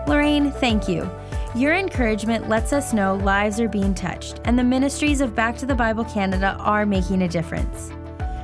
Lorraine, 0.07 0.53
thank 0.53 0.89
you. 0.89 1.11
Your 1.57 1.75
encouragement 1.75 2.49
lets 2.49 2.73
us 2.73 2.93
know 2.93 3.17
lives 3.17 3.59
are 3.59 3.69
being 3.69 3.97
touched, 3.97 4.41
and 4.45 4.57
the 4.57 4.63
ministries 4.63 5.21
of 5.21 5.35
Back 5.35 5.57
to 5.57 5.67
the 5.67 5.75
Bible 5.75 6.05
Canada 6.05 6.57
are 6.61 6.87
making 6.87 7.23
a 7.23 7.29
difference. 7.29 7.91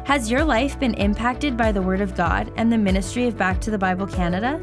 Has 0.04 0.30
your 0.30 0.44
life 0.44 0.78
been 0.78 0.92
impacted 0.94 1.56
by 1.56 1.72
the 1.72 1.80
Word 1.80 2.02
of 2.02 2.14
God 2.14 2.52
and 2.56 2.70
the 2.70 2.76
ministry 2.76 3.26
of 3.26 3.38
Back 3.38 3.58
to 3.62 3.70
the 3.70 3.78
Bible 3.78 4.06
Canada? 4.06 4.60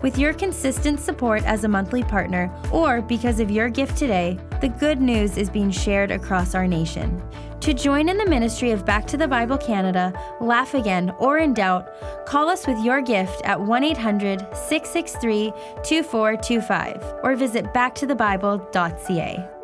With 0.00 0.16
your 0.16 0.32
consistent 0.32 1.00
support 1.00 1.44
as 1.44 1.64
a 1.64 1.68
monthly 1.68 2.02
partner, 2.02 2.50
or 2.72 3.02
because 3.02 3.40
of 3.40 3.50
your 3.50 3.68
gift 3.68 3.98
today, 3.98 4.38
the 4.62 4.70
good 4.70 5.02
news 5.02 5.36
is 5.36 5.50
being 5.50 5.70
shared 5.70 6.10
across 6.10 6.54
our 6.54 6.66
nation. 6.66 7.22
To 7.60 7.74
join 7.74 8.08
in 8.08 8.16
the 8.16 8.24
ministry 8.24 8.70
of 8.70 8.86
Back 8.86 9.06
to 9.08 9.18
the 9.18 9.28
Bible 9.28 9.58
Canada, 9.58 10.14
Laugh 10.40 10.72
Again, 10.72 11.10
or 11.18 11.36
In 11.36 11.52
Doubt, 11.52 12.26
call 12.26 12.48
us 12.48 12.66
with 12.66 12.82
your 12.82 13.02
gift 13.02 13.42
at 13.44 13.60
1 13.60 13.84
800 13.84 14.40
663 14.56 15.50
2425 15.84 17.20
or 17.22 17.36
visit 17.36 17.66
backtothebible.ca. 17.74 19.59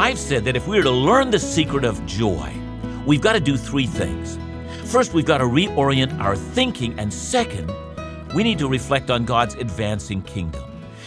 I've 0.00 0.18
said 0.18 0.46
that 0.46 0.56
if 0.56 0.66
we 0.66 0.78
are 0.78 0.82
to 0.82 0.90
learn 0.90 1.30
the 1.30 1.38
secret 1.38 1.84
of 1.84 2.06
joy, 2.06 2.50
we've 3.04 3.20
got 3.20 3.34
to 3.34 3.40
do 3.40 3.58
three 3.58 3.84
things. 3.84 4.38
First, 4.90 5.12
we've 5.12 5.26
got 5.26 5.38
to 5.38 5.44
reorient 5.44 6.18
our 6.20 6.36
thinking, 6.36 6.98
and 6.98 7.12
second, 7.12 7.70
we 8.34 8.42
need 8.42 8.58
to 8.60 8.66
reflect 8.66 9.10
on 9.10 9.26
God's 9.26 9.56
advancing 9.56 10.22
kingdom. 10.22 10.64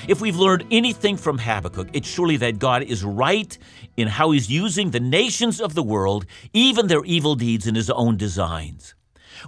If 0.07 0.21
we've 0.21 0.35
learned 0.35 0.65
anything 0.69 1.17
from 1.17 1.39
Habakkuk, 1.39 1.87
it's 1.93 2.07
surely 2.07 2.37
that 2.37 2.59
God 2.59 2.83
is 2.83 3.03
right 3.03 3.57
in 3.97 4.07
how 4.07 4.29
he's 4.29 4.47
using 4.47 4.91
the 4.91 4.99
nations 4.99 5.59
of 5.59 5.73
the 5.73 5.81
world, 5.81 6.27
even 6.53 6.85
their 6.85 7.03
evil 7.03 7.33
deeds, 7.33 7.65
in 7.65 7.73
his 7.73 7.89
own 7.89 8.15
designs. 8.15 8.93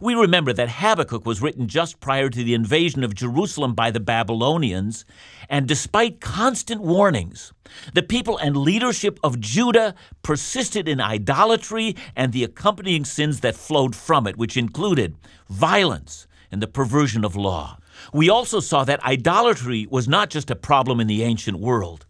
We 0.01 0.13
remember 0.13 0.51
that 0.53 0.69
Habakkuk 0.69 1.25
was 1.25 1.41
written 1.41 1.67
just 1.67 1.99
prior 1.99 2.29
to 2.29 2.43
the 2.43 2.53
invasion 2.53 3.03
of 3.03 3.15
Jerusalem 3.15 3.73
by 3.73 3.91
the 3.91 3.99
Babylonians, 3.99 5.05
and 5.49 5.67
despite 5.67 6.19
constant 6.19 6.81
warnings, 6.81 7.53
the 7.93 8.03
people 8.03 8.37
and 8.37 8.57
leadership 8.57 9.19
of 9.23 9.39
Judah 9.39 9.95
persisted 10.21 10.89
in 10.89 10.99
idolatry 10.99 11.95
and 12.15 12.33
the 12.33 12.43
accompanying 12.43 13.05
sins 13.05 13.39
that 13.39 13.55
flowed 13.55 13.95
from 13.95 14.27
it, 14.27 14.37
which 14.37 14.57
included 14.57 15.15
violence 15.49 16.27
and 16.51 16.61
the 16.61 16.67
perversion 16.67 17.23
of 17.23 17.35
law. 17.35 17.77
We 18.13 18.29
also 18.29 18.59
saw 18.59 18.83
that 18.83 19.03
idolatry 19.03 19.87
was 19.89 20.07
not 20.07 20.29
just 20.29 20.51
a 20.51 20.55
problem 20.55 20.99
in 20.99 21.07
the 21.07 21.23
ancient 21.23 21.59
world. 21.59 22.05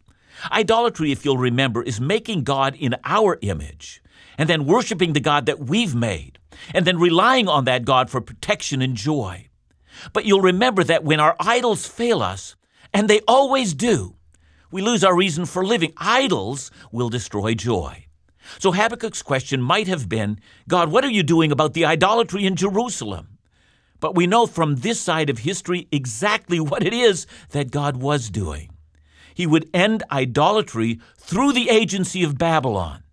Idolatry, 0.51 1.11
if 1.11 1.23
you'll 1.23 1.37
remember, 1.37 1.83
is 1.83 2.01
making 2.01 2.43
God 2.43 2.75
in 2.75 2.95
our 3.03 3.37
image 3.41 4.01
and 4.37 4.49
then 4.49 4.65
worshiping 4.65 5.13
the 5.13 5.19
God 5.19 5.45
that 5.45 5.59
we've 5.59 5.95
made 5.95 6.34
and 6.73 6.85
then 6.85 6.99
relying 6.99 7.47
on 7.47 7.65
that 7.65 7.85
God 7.85 8.09
for 8.09 8.21
protection 8.21 8.81
and 8.81 8.95
joy. 8.95 9.47
But 10.13 10.25
you'll 10.25 10.41
remember 10.41 10.83
that 10.83 11.03
when 11.03 11.19
our 11.19 11.35
idols 11.39 11.85
fail 11.87 12.21
us, 12.21 12.55
and 12.93 13.09
they 13.09 13.21
always 13.27 13.73
do, 13.73 14.15
we 14.71 14.81
lose 14.81 15.03
our 15.03 15.15
reason 15.15 15.45
for 15.45 15.65
living. 15.65 15.93
Idols 15.97 16.71
will 16.91 17.09
destroy 17.09 17.53
joy. 17.53 18.05
So 18.59 18.71
Habakkuk's 18.71 19.21
question 19.21 19.61
might 19.61 19.87
have 19.87 20.07
been 20.07 20.39
God, 20.67 20.91
what 20.91 21.03
are 21.03 21.11
you 21.11 21.23
doing 21.23 21.51
about 21.51 21.73
the 21.73 21.85
idolatry 21.85 22.45
in 22.45 22.55
Jerusalem? 22.55 23.37
But 23.99 24.15
we 24.15 24.27
know 24.27 24.45
from 24.45 24.77
this 24.77 24.99
side 24.99 25.29
of 25.29 25.39
history 25.39 25.87
exactly 25.91 26.59
what 26.59 26.83
it 26.83 26.93
is 26.93 27.25
that 27.51 27.71
God 27.71 27.97
was 27.97 28.29
doing. 28.29 28.69
He 29.33 29.47
would 29.47 29.69
end 29.73 30.03
idolatry 30.11 30.99
through 31.17 31.53
the 31.53 31.69
agency 31.69 32.23
of 32.23 32.37
Babylon. 32.37 33.03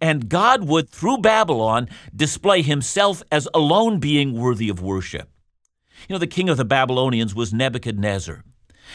And 0.00 0.28
God 0.28 0.64
would, 0.68 0.88
through 0.88 1.18
Babylon, 1.18 1.88
display 2.14 2.62
himself 2.62 3.22
as 3.30 3.48
alone 3.54 3.98
being 4.00 4.32
worthy 4.32 4.68
of 4.68 4.82
worship. 4.82 5.30
You 6.08 6.14
know, 6.14 6.18
the 6.18 6.26
king 6.26 6.48
of 6.48 6.56
the 6.56 6.64
Babylonians 6.64 7.34
was 7.34 7.52
Nebuchadnezzar. 7.52 8.44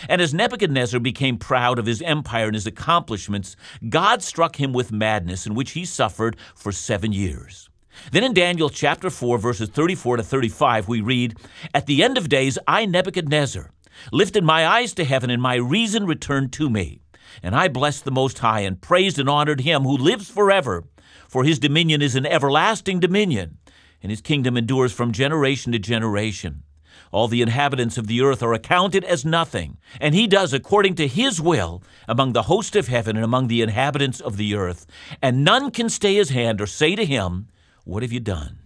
And 0.08 0.22
as 0.22 0.34
Nebuchadnezzar 0.34 1.00
became 1.00 1.38
proud 1.38 1.80
of 1.80 1.86
his 1.86 2.02
empire 2.02 2.46
and 2.46 2.56
his 2.56 2.68
accomplishments, 2.68 3.56
God 3.88 4.22
struck 4.22 4.60
him 4.60 4.72
with 4.72 4.92
madness, 4.92 5.46
in 5.46 5.56
which 5.56 5.72
he 5.72 5.86
suffered 5.86 6.38
for 6.56 6.72
seven 6.72 7.12
years. 7.12 7.70
Then 8.12 8.24
in 8.24 8.34
Daniel 8.34 8.70
chapter 8.70 9.10
4, 9.10 9.38
verses 9.40 9.70
34 9.70 10.18
to 10.18 10.24
35, 10.24 10.88
we 10.88 11.02
read 11.02 11.38
At 11.74 11.86
the 11.86 12.04
end 12.04 12.18
of 12.18 12.30
days, 12.30 12.58
I, 12.68 12.86
Nebuchadnezzar, 12.86 13.72
lifted 14.12 14.44
my 14.44 14.66
eyes 14.66 14.94
to 14.94 15.04
heaven, 15.04 15.30
and 15.30 15.42
my 15.42 15.56
reason 15.56 16.06
returned 16.06 16.54
to 16.54 16.70
me. 16.70 17.02
And 17.42 17.56
I 17.56 17.68
blessed 17.68 18.06
the 18.06 18.12
Most 18.12 18.40
High 18.40 18.62
and 18.62 18.82
praised 18.82 19.20
and 19.20 19.30
honored 19.30 19.62
him 19.62 19.84
who 19.84 19.98
lives 19.98 20.30
forever, 20.30 20.86
for 21.28 21.44
his 21.44 21.60
dominion 21.60 22.02
is 22.02 22.16
an 22.16 22.26
everlasting 22.26 23.00
dominion, 23.00 23.58
and 24.02 24.10
his 24.10 24.22
kingdom 24.22 24.58
endures 24.58 24.94
from 24.94 25.12
generation 25.12 25.72
to 25.72 25.80
generation. 25.80 26.64
All 27.12 27.28
the 27.28 27.42
inhabitants 27.42 27.98
of 27.98 28.08
the 28.08 28.22
earth 28.22 28.44
are 28.44 28.54
accounted 28.54 29.04
as 29.04 29.26
nothing, 29.26 29.78
and 30.00 30.14
he 30.14 30.28
does 30.28 30.54
according 30.54 30.96
to 30.96 31.08
his 31.08 31.42
will 31.42 31.82
among 32.08 32.34
the 32.34 32.44
host 32.44 32.76
of 32.76 32.88
heaven 32.88 33.16
and 33.16 33.26
among 33.26 33.48
the 33.48 33.62
inhabitants 33.62 34.20
of 34.20 34.38
the 34.38 34.54
earth. 34.54 34.86
And 35.22 35.44
none 35.44 35.72
can 35.72 35.90
stay 35.90 36.16
his 36.16 36.30
hand 36.30 36.62
or 36.62 36.68
say 36.68 36.96
to 36.96 37.06
him, 37.06 37.48
What 37.84 38.04
have 38.04 38.12
you 38.12 38.20
done? 38.20 38.60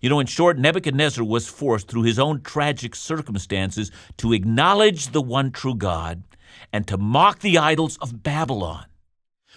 You 0.00 0.08
know, 0.08 0.18
in 0.18 0.26
short, 0.26 0.58
Nebuchadnezzar 0.58 1.24
was 1.24 1.46
forced 1.46 1.86
through 1.86 2.02
his 2.02 2.18
own 2.18 2.40
tragic 2.40 2.96
circumstances 2.96 3.92
to 4.16 4.32
acknowledge 4.32 5.08
the 5.08 5.22
one 5.22 5.52
true 5.52 5.74
God 5.74 6.24
and 6.72 6.86
to 6.86 6.96
mock 6.98 7.40
the 7.40 7.58
idols 7.58 7.96
of 7.98 8.22
Babylon. 8.22 8.86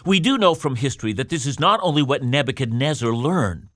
We 0.05 0.19
do 0.19 0.37
know 0.37 0.55
from 0.55 0.75
history 0.75 1.13
that 1.13 1.29
this 1.29 1.45
is 1.45 1.59
not 1.59 1.79
only 1.83 2.01
what 2.01 2.23
Nebuchadnezzar 2.23 3.13
learned, 3.13 3.69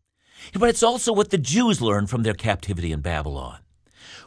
but 0.53 0.69
it's 0.69 0.83
also 0.83 1.13
what 1.13 1.29
the 1.29 1.38
Jews 1.38 1.81
learned 1.81 2.09
from 2.09 2.24
their 2.24 2.33
captivity 2.33 2.91
in 2.91 3.01
Babylon. 3.01 3.59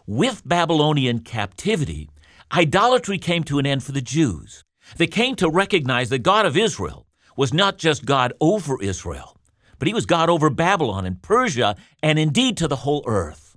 With 0.07 0.43
Babylonian 0.47 1.21
captivity, 1.21 2.09
idolatry 2.53 3.19
came 3.19 3.45
to 3.45 3.59
an 3.59 3.67
end 3.67 3.83
for 3.83 3.93
the 3.93 4.01
Jews. 4.01 4.65
They 4.97 5.07
came 5.07 5.37
to 5.37 5.49
recognize 5.49 6.09
the 6.09 6.19
God 6.19 6.47
of 6.47 6.57
Israel 6.57 7.07
was 7.37 7.55
not 7.55 7.79
just 7.79 8.05
God 8.05 8.33
over 8.41 8.83
Israel, 8.83 9.37
but 9.79 9.89
he 9.89 9.95
was 9.95 10.07
God 10.07 10.29
over 10.29 10.51
Babylon 10.51 11.07
and 11.07 11.23
Persia 11.23 11.77
and 12.03 12.19
indeed 12.19 12.57
to 12.59 12.69
the 12.69 12.77
whole 12.77 13.05
earth. 13.07 13.57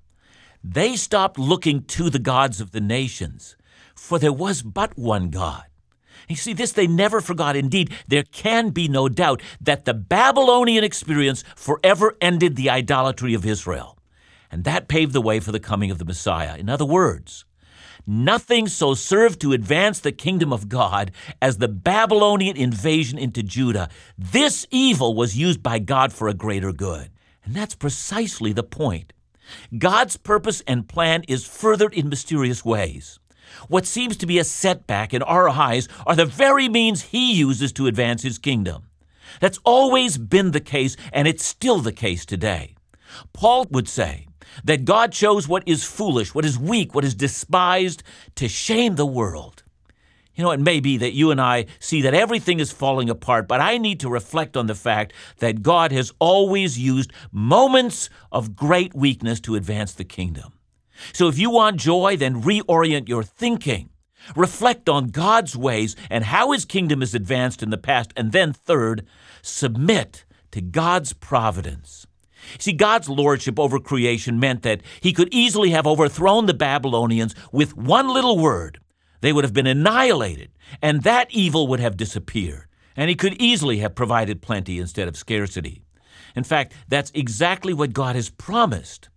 They 0.63 0.95
stopped 0.95 1.37
looking 1.39 1.83
to 1.85 2.09
the 2.09 2.19
gods 2.19 2.61
of 2.61 2.71
the 2.71 2.81
nations 2.81 3.57
for 4.03 4.19
there 4.19 4.33
was 4.33 4.61
but 4.61 4.97
one 4.97 5.29
God. 5.29 5.63
You 6.27 6.35
see, 6.35 6.51
this 6.51 6.73
they 6.73 6.87
never 6.87 7.21
forgot. 7.21 7.55
Indeed, 7.55 7.93
there 8.05 8.23
can 8.23 8.71
be 8.71 8.89
no 8.89 9.07
doubt 9.07 9.41
that 9.61 9.85
the 9.85 9.93
Babylonian 9.93 10.83
experience 10.83 11.45
forever 11.55 12.17
ended 12.19 12.57
the 12.57 12.69
idolatry 12.69 13.33
of 13.33 13.45
Israel. 13.45 13.97
And 14.51 14.65
that 14.65 14.89
paved 14.89 15.13
the 15.13 15.21
way 15.21 15.39
for 15.39 15.53
the 15.53 15.59
coming 15.59 15.89
of 15.89 15.99
the 15.99 16.05
Messiah. 16.05 16.57
In 16.57 16.67
other 16.67 16.83
words, 16.85 17.45
nothing 18.05 18.67
so 18.67 18.93
served 18.93 19.39
to 19.39 19.53
advance 19.53 20.01
the 20.01 20.11
kingdom 20.11 20.51
of 20.51 20.67
God 20.67 21.11
as 21.41 21.59
the 21.59 21.69
Babylonian 21.69 22.57
invasion 22.57 23.17
into 23.17 23.41
Judah. 23.41 23.87
This 24.17 24.67
evil 24.69 25.15
was 25.15 25.37
used 25.37 25.63
by 25.63 25.79
God 25.79 26.11
for 26.11 26.27
a 26.27 26.33
greater 26.33 26.73
good. 26.73 27.09
And 27.45 27.55
that's 27.55 27.73
precisely 27.73 28.51
the 28.51 28.63
point. 28.63 29.13
God's 29.77 30.17
purpose 30.17 30.61
and 30.67 30.89
plan 30.89 31.23
is 31.29 31.47
furthered 31.47 31.93
in 31.93 32.09
mysterious 32.09 32.65
ways. 32.65 33.19
What 33.67 33.85
seems 33.85 34.17
to 34.17 34.25
be 34.25 34.39
a 34.39 34.43
setback 34.43 35.13
in 35.13 35.23
our 35.23 35.49
eyes 35.49 35.87
are 36.05 36.15
the 36.15 36.25
very 36.25 36.67
means 36.69 37.01
He 37.01 37.33
uses 37.33 37.71
to 37.73 37.87
advance 37.87 38.23
His 38.23 38.37
kingdom. 38.37 38.83
That's 39.39 39.59
always 39.63 40.17
been 40.17 40.51
the 40.51 40.59
case, 40.59 40.95
and 41.11 41.27
it's 41.27 41.45
still 41.45 41.79
the 41.79 41.91
case 41.91 42.25
today. 42.25 42.75
Paul 43.33 43.67
would 43.71 43.87
say 43.87 44.27
that 44.63 44.85
God 44.85 45.11
chose 45.11 45.47
what 45.47 45.63
is 45.67 45.83
foolish, 45.83 46.35
what 46.35 46.45
is 46.45 46.59
weak, 46.59 46.93
what 46.93 47.05
is 47.05 47.15
despised 47.15 48.03
to 48.35 48.47
shame 48.47 48.95
the 48.95 49.05
world. 49.05 49.63
You 50.35 50.43
know, 50.43 50.51
it 50.51 50.59
may 50.59 50.79
be 50.79 50.97
that 50.97 51.13
you 51.13 51.29
and 51.29 51.39
I 51.39 51.67
see 51.79 52.01
that 52.01 52.15
everything 52.15 52.59
is 52.59 52.71
falling 52.71 53.09
apart, 53.09 53.47
but 53.47 53.61
I 53.61 53.77
need 53.77 53.99
to 53.99 54.09
reflect 54.09 54.57
on 54.57 54.65
the 54.65 54.75
fact 54.75 55.13
that 55.37 55.61
God 55.61 55.91
has 55.91 56.11
always 56.17 56.79
used 56.79 57.11
moments 57.31 58.09
of 58.31 58.55
great 58.55 58.95
weakness 58.95 59.39
to 59.41 59.55
advance 59.55 59.93
the 59.93 60.03
kingdom. 60.03 60.53
So 61.11 61.27
if 61.27 61.37
you 61.37 61.49
want 61.49 61.77
joy, 61.77 62.17
then 62.17 62.41
reorient 62.41 63.09
your 63.09 63.23
thinking. 63.23 63.89
Reflect 64.35 64.87
on 64.87 65.09
God's 65.09 65.57
ways 65.57 65.95
and 66.09 66.23
how 66.23 66.51
His 66.51 66.65
kingdom 66.65 67.01
is 67.01 67.13
advanced 67.13 67.61
in 67.61 67.71
the 67.71 67.77
past. 67.77 68.13
And 68.15 68.31
then, 68.31 68.53
third, 68.53 69.05
submit 69.41 70.23
to 70.51 70.61
God's 70.61 71.13
providence. 71.13 72.07
See, 72.59 72.73
God's 72.73 73.09
lordship 73.09 73.59
over 73.59 73.79
creation 73.79 74.39
meant 74.39 74.63
that 74.63 74.81
He 75.01 75.11
could 75.11 75.33
easily 75.33 75.71
have 75.71 75.87
overthrown 75.87 76.45
the 76.45 76.53
Babylonians 76.53 77.35
with 77.51 77.75
one 77.75 78.07
little 78.07 78.39
word 78.39 78.79
they 79.23 79.31
would 79.31 79.45
have 79.45 79.53
been 79.53 79.67
annihilated, 79.67 80.51
and 80.81 81.03
that 81.03 81.31
evil 81.31 81.65
would 81.67 81.79
have 81.79 81.95
disappeared. 81.95 82.65
And 82.97 83.09
he 83.09 83.15
could 83.15 83.41
easily 83.41 83.77
have 83.77 83.95
provided 83.95 84.41
plenty 84.41 84.79
instead 84.79 85.07
of 85.07 85.15
scarcity. 85.15 85.81
In 86.35 86.43
fact, 86.43 86.73
that's 86.89 87.09
exactly 87.15 87.73
what 87.73 87.93
God 87.93 88.17
has 88.17 88.29
promised. 88.29 89.07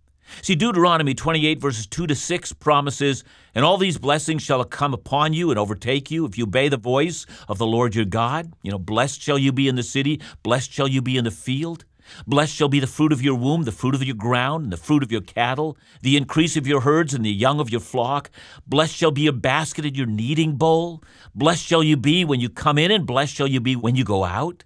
See, 0.41 0.55
Deuteronomy 0.55 1.13
28, 1.13 1.59
verses 1.59 1.87
2 1.87 2.07
to 2.07 2.15
6 2.15 2.53
promises, 2.53 3.23
And 3.55 3.63
all 3.63 3.77
these 3.77 3.97
blessings 3.97 4.43
shall 4.43 4.63
come 4.63 4.93
upon 4.93 5.33
you 5.33 5.49
and 5.49 5.59
overtake 5.59 6.11
you 6.11 6.25
if 6.25 6.37
you 6.37 6.43
obey 6.43 6.69
the 6.69 6.77
voice 6.77 7.25
of 7.47 7.57
the 7.57 7.65
Lord 7.65 7.95
your 7.95 8.05
God. 8.05 8.53
You 8.61 8.71
know, 8.71 8.79
blessed 8.79 9.21
shall 9.21 9.37
you 9.37 9.51
be 9.51 9.67
in 9.67 9.75
the 9.75 9.83
city, 9.83 10.21
blessed 10.43 10.71
shall 10.71 10.87
you 10.87 11.01
be 11.01 11.17
in 11.17 11.23
the 11.23 11.31
field. 11.31 11.85
Blessed 12.25 12.53
shall 12.53 12.69
be 12.69 12.79
the 12.79 12.87
fruit 12.87 13.11
of 13.11 13.21
your 13.21 13.35
womb, 13.35 13.63
the 13.63 13.71
fruit 13.71 13.95
of 13.95 14.03
your 14.03 14.15
ground, 14.15 14.63
and 14.63 14.73
the 14.73 14.77
fruit 14.77 15.03
of 15.03 15.11
your 15.11 15.21
cattle, 15.21 15.77
the 16.01 16.15
increase 16.15 16.55
of 16.55 16.65
your 16.65 16.81
herds, 16.81 17.13
and 17.13 17.25
the 17.25 17.31
young 17.31 17.59
of 17.59 17.69
your 17.69 17.81
flock. 17.81 18.31
Blessed 18.65 18.95
shall 18.95 19.11
be 19.11 19.23
your 19.23 19.33
basket 19.33 19.85
and 19.85 19.97
your 19.97 20.07
kneading 20.07 20.55
bowl. 20.55 21.03
Blessed 21.35 21.65
shall 21.65 21.83
you 21.83 21.97
be 21.97 22.23
when 22.23 22.39
you 22.39 22.49
come 22.49 22.77
in, 22.77 22.91
and 22.91 23.05
blessed 23.05 23.35
shall 23.35 23.47
you 23.47 23.59
be 23.59 23.75
when 23.75 23.95
you 23.95 24.03
go 24.03 24.23
out. 24.23 24.63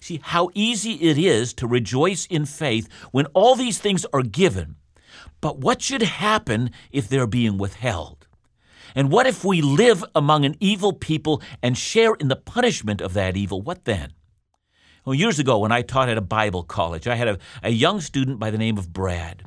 See 0.00 0.20
how 0.22 0.50
easy 0.54 0.92
it 0.94 1.18
is 1.18 1.52
to 1.54 1.66
rejoice 1.66 2.26
in 2.26 2.44
faith 2.44 2.88
when 3.10 3.26
all 3.26 3.54
these 3.54 3.78
things 3.78 4.06
are 4.12 4.22
given. 4.22 4.76
But 5.40 5.58
what 5.58 5.82
should 5.82 6.02
happen 6.02 6.70
if 6.90 7.08
they're 7.08 7.26
being 7.26 7.58
withheld? 7.58 8.26
And 8.94 9.10
what 9.10 9.26
if 9.26 9.44
we 9.44 9.60
live 9.60 10.04
among 10.14 10.44
an 10.44 10.56
evil 10.60 10.92
people 10.92 11.42
and 11.62 11.76
share 11.76 12.14
in 12.14 12.28
the 12.28 12.36
punishment 12.36 13.00
of 13.00 13.12
that 13.14 13.36
evil? 13.36 13.62
What 13.62 13.84
then? 13.84 14.12
Well, 15.04 15.14
years 15.14 15.38
ago, 15.38 15.58
when 15.58 15.72
I 15.72 15.82
taught 15.82 16.08
at 16.08 16.18
a 16.18 16.22
Bible 16.22 16.64
college, 16.64 17.06
I 17.06 17.14
had 17.14 17.28
a, 17.28 17.38
a 17.62 17.70
young 17.70 18.00
student 18.00 18.38
by 18.38 18.50
the 18.50 18.58
name 18.58 18.76
of 18.76 18.92
Brad. 18.92 19.44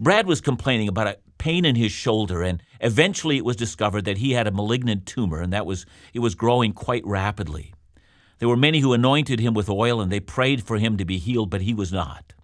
Brad 0.00 0.26
was 0.26 0.40
complaining 0.40 0.88
about 0.88 1.06
a 1.06 1.18
pain 1.38 1.64
in 1.64 1.76
his 1.76 1.92
shoulder, 1.92 2.42
and 2.42 2.62
eventually 2.80 3.36
it 3.36 3.44
was 3.44 3.56
discovered 3.56 4.04
that 4.06 4.18
he 4.18 4.32
had 4.32 4.46
a 4.46 4.52
malignant 4.52 5.06
tumor, 5.06 5.40
and 5.40 5.52
that 5.52 5.66
was 5.66 5.86
it 6.12 6.20
was 6.20 6.34
growing 6.34 6.72
quite 6.72 7.06
rapidly. 7.06 7.74
There 8.38 8.48
were 8.48 8.56
many 8.56 8.80
who 8.80 8.92
anointed 8.92 9.40
him 9.40 9.54
with 9.54 9.68
oil, 9.68 10.00
and 10.00 10.10
they 10.10 10.20
prayed 10.20 10.62
for 10.62 10.78
him 10.78 10.96
to 10.96 11.04
be 11.04 11.18
healed, 11.18 11.50
but 11.50 11.62
he 11.62 11.74
was 11.74 11.92
not. 11.92 12.34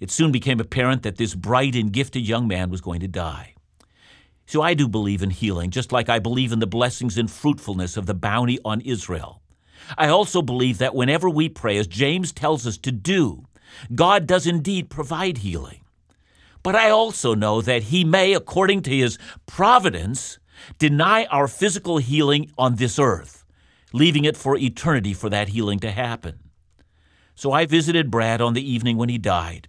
It 0.00 0.10
soon 0.10 0.32
became 0.32 0.60
apparent 0.60 1.02
that 1.02 1.18
this 1.18 1.34
bright 1.34 1.76
and 1.76 1.92
gifted 1.92 2.26
young 2.26 2.48
man 2.48 2.70
was 2.70 2.80
going 2.80 3.00
to 3.00 3.08
die. 3.08 3.54
So 4.46 4.62
I 4.62 4.74
do 4.74 4.88
believe 4.88 5.22
in 5.22 5.30
healing, 5.30 5.70
just 5.70 5.92
like 5.92 6.08
I 6.08 6.18
believe 6.18 6.50
in 6.50 6.58
the 6.58 6.66
blessings 6.66 7.16
and 7.16 7.30
fruitfulness 7.30 7.96
of 7.96 8.06
the 8.06 8.14
bounty 8.14 8.58
on 8.64 8.80
Israel. 8.80 9.42
I 9.96 10.08
also 10.08 10.42
believe 10.42 10.78
that 10.78 10.94
whenever 10.94 11.28
we 11.28 11.48
pray, 11.48 11.76
as 11.76 11.86
James 11.86 12.32
tells 12.32 12.66
us 12.66 12.78
to 12.78 12.90
do, 12.90 13.44
God 13.94 14.26
does 14.26 14.46
indeed 14.46 14.90
provide 14.90 15.38
healing. 15.38 15.82
But 16.62 16.74
I 16.74 16.90
also 16.90 17.34
know 17.34 17.60
that 17.60 17.84
He 17.84 18.04
may, 18.04 18.32
according 18.32 18.82
to 18.82 18.90
His 18.90 19.18
providence, 19.46 20.38
deny 20.78 21.26
our 21.26 21.46
physical 21.46 21.98
healing 21.98 22.50
on 22.58 22.74
this 22.74 22.98
earth, 22.98 23.44
leaving 23.92 24.24
it 24.24 24.36
for 24.36 24.56
eternity 24.56 25.14
for 25.14 25.30
that 25.30 25.50
healing 25.50 25.78
to 25.80 25.90
happen. 25.90 26.38
So 27.34 27.52
I 27.52 27.66
visited 27.66 28.10
Brad 28.10 28.40
on 28.40 28.52
the 28.54 28.70
evening 28.70 28.96
when 28.96 29.08
he 29.08 29.16
died. 29.16 29.68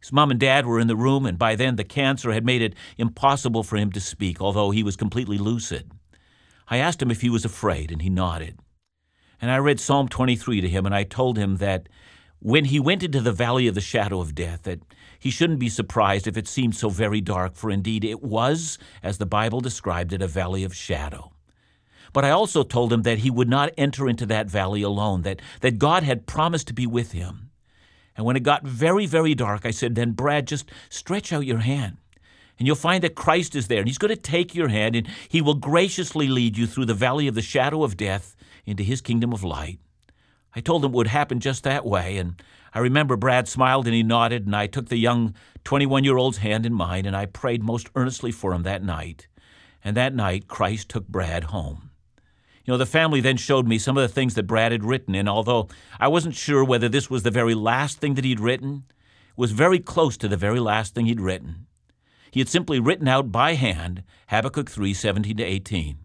His 0.00 0.12
mom 0.12 0.30
and 0.30 0.40
dad 0.40 0.66
were 0.66 0.80
in 0.80 0.86
the 0.86 0.96
room, 0.96 1.26
and 1.26 1.38
by 1.38 1.56
then 1.56 1.76
the 1.76 1.84
cancer 1.84 2.32
had 2.32 2.44
made 2.44 2.62
it 2.62 2.74
impossible 2.96 3.62
for 3.62 3.76
him 3.76 3.92
to 3.92 4.00
speak, 4.00 4.40
although 4.40 4.70
he 4.70 4.82
was 4.82 4.96
completely 4.96 5.38
lucid. 5.38 5.90
I 6.68 6.78
asked 6.78 7.02
him 7.02 7.10
if 7.10 7.20
he 7.20 7.30
was 7.30 7.44
afraid, 7.44 7.92
and 7.92 8.00
he 8.00 8.08
nodded. 8.08 8.58
And 9.40 9.50
I 9.50 9.58
read 9.58 9.80
Psalm 9.80 10.08
23 10.08 10.60
to 10.62 10.68
him, 10.68 10.86
and 10.86 10.94
I 10.94 11.04
told 11.04 11.36
him 11.36 11.56
that 11.56 11.88
when 12.38 12.66
he 12.66 12.80
went 12.80 13.02
into 13.02 13.20
the 13.20 13.32
valley 13.32 13.66
of 13.66 13.74
the 13.74 13.80
shadow 13.80 14.20
of 14.20 14.34
death, 14.34 14.62
that 14.62 14.80
he 15.18 15.30
shouldn't 15.30 15.58
be 15.58 15.68
surprised 15.68 16.26
if 16.26 16.36
it 16.36 16.48
seemed 16.48 16.74
so 16.74 16.88
very 16.88 17.20
dark, 17.20 17.54
for 17.54 17.70
indeed 17.70 18.04
it 18.04 18.22
was, 18.22 18.78
as 19.02 19.18
the 19.18 19.26
Bible 19.26 19.60
described 19.60 20.12
it, 20.14 20.22
a 20.22 20.26
valley 20.26 20.64
of 20.64 20.74
shadow. 20.74 21.32
But 22.12 22.24
I 22.24 22.30
also 22.30 22.62
told 22.62 22.92
him 22.92 23.02
that 23.02 23.18
he 23.18 23.30
would 23.30 23.48
not 23.48 23.70
enter 23.76 24.08
into 24.08 24.26
that 24.26 24.48
valley 24.48 24.82
alone, 24.82 25.22
that, 25.22 25.40
that 25.60 25.78
God 25.78 26.02
had 26.02 26.26
promised 26.26 26.66
to 26.68 26.74
be 26.74 26.86
with 26.86 27.12
him. 27.12 27.49
And 28.16 28.26
when 28.26 28.36
it 28.36 28.42
got 28.42 28.64
very, 28.64 29.06
very 29.06 29.34
dark, 29.34 29.64
I 29.64 29.70
said, 29.70 29.94
Then, 29.94 30.12
Brad, 30.12 30.46
just 30.46 30.70
stretch 30.88 31.32
out 31.32 31.46
your 31.46 31.58
hand. 31.58 31.96
And 32.58 32.66
you'll 32.66 32.76
find 32.76 33.02
that 33.04 33.14
Christ 33.14 33.56
is 33.56 33.68
there, 33.68 33.78
and 33.78 33.88
He's 33.88 33.98
going 33.98 34.14
to 34.14 34.20
take 34.20 34.54
your 34.54 34.68
hand, 34.68 34.94
and 34.94 35.08
He 35.28 35.40
will 35.40 35.54
graciously 35.54 36.28
lead 36.28 36.58
you 36.58 36.66
through 36.66 36.86
the 36.86 36.94
valley 36.94 37.26
of 37.26 37.34
the 37.34 37.42
shadow 37.42 37.82
of 37.82 37.96
death 37.96 38.36
into 38.66 38.82
his 38.82 39.00
kingdom 39.00 39.32
of 39.32 39.44
light. 39.44 39.80
I 40.54 40.60
told 40.60 40.84
him 40.84 40.92
it 40.92 40.96
would 40.96 41.06
happen 41.08 41.40
just 41.40 41.64
that 41.64 41.84
way, 41.84 42.16
and 42.18 42.40
I 42.74 42.78
remember 42.78 43.16
Brad 43.16 43.48
smiled 43.48 43.86
and 43.86 43.94
he 43.94 44.02
nodded, 44.02 44.46
and 44.46 44.54
I 44.54 44.66
took 44.66 44.88
the 44.88 44.96
young 44.96 45.34
21 45.64 46.04
year 46.04 46.16
old's 46.16 46.38
hand 46.38 46.66
in 46.66 46.72
mine, 46.72 47.06
and 47.06 47.16
I 47.16 47.26
prayed 47.26 47.62
most 47.62 47.88
earnestly 47.94 48.32
for 48.32 48.52
him 48.52 48.62
that 48.62 48.82
night. 48.82 49.26
And 49.82 49.96
that 49.96 50.14
night, 50.14 50.48
Christ 50.48 50.88
took 50.88 51.08
Brad 51.08 51.44
home. 51.44 51.89
You 52.70 52.74
know, 52.74 52.78
the 52.78 52.86
family 52.86 53.20
then 53.20 53.36
showed 53.36 53.66
me 53.66 53.80
some 53.80 53.98
of 53.98 54.02
the 54.02 54.14
things 54.14 54.34
that 54.34 54.46
Brad 54.46 54.70
had 54.70 54.84
written, 54.84 55.16
and 55.16 55.28
although 55.28 55.66
I 55.98 56.06
wasn't 56.06 56.36
sure 56.36 56.62
whether 56.62 56.88
this 56.88 57.10
was 57.10 57.24
the 57.24 57.30
very 57.32 57.52
last 57.52 57.98
thing 57.98 58.14
that 58.14 58.24
he'd 58.24 58.38
written, 58.38 58.84
it 58.88 59.36
was 59.36 59.50
very 59.50 59.80
close 59.80 60.16
to 60.18 60.28
the 60.28 60.36
very 60.36 60.60
last 60.60 60.94
thing 60.94 61.06
he'd 61.06 61.20
written. 61.20 61.66
He 62.30 62.38
had 62.38 62.48
simply 62.48 62.78
written 62.78 63.08
out 63.08 63.32
by 63.32 63.54
hand 63.54 64.04
Habakkuk 64.28 64.70
3 64.70 64.94
17 64.94 65.38
to 65.38 65.42
18. 65.42 65.98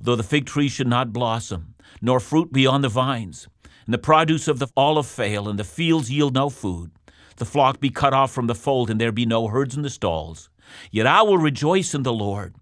Though 0.00 0.14
the 0.14 0.22
fig 0.22 0.46
tree 0.46 0.68
should 0.68 0.86
not 0.86 1.12
blossom, 1.12 1.74
nor 2.00 2.20
fruit 2.20 2.52
be 2.52 2.64
on 2.64 2.82
the 2.82 2.88
vines, 2.88 3.48
and 3.84 3.92
the 3.92 3.98
produce 3.98 4.46
of 4.46 4.60
the 4.60 4.68
olive 4.76 5.04
fail, 5.04 5.48
and 5.48 5.58
the 5.58 5.64
fields 5.64 6.12
yield 6.12 6.32
no 6.32 6.48
food. 6.48 6.92
The 7.38 7.44
flock 7.44 7.80
be 7.80 7.90
cut 7.90 8.14
off 8.14 8.30
from 8.30 8.46
the 8.46 8.54
fold, 8.54 8.88
and 8.88 9.00
there 9.00 9.10
be 9.10 9.26
no 9.26 9.48
herds 9.48 9.74
in 9.74 9.82
the 9.82 9.90
stalls. 9.90 10.48
Yet 10.92 11.08
I 11.08 11.22
will 11.22 11.38
rejoice 11.38 11.92
in 11.92 12.04
the 12.04 12.12
Lord. 12.12 12.54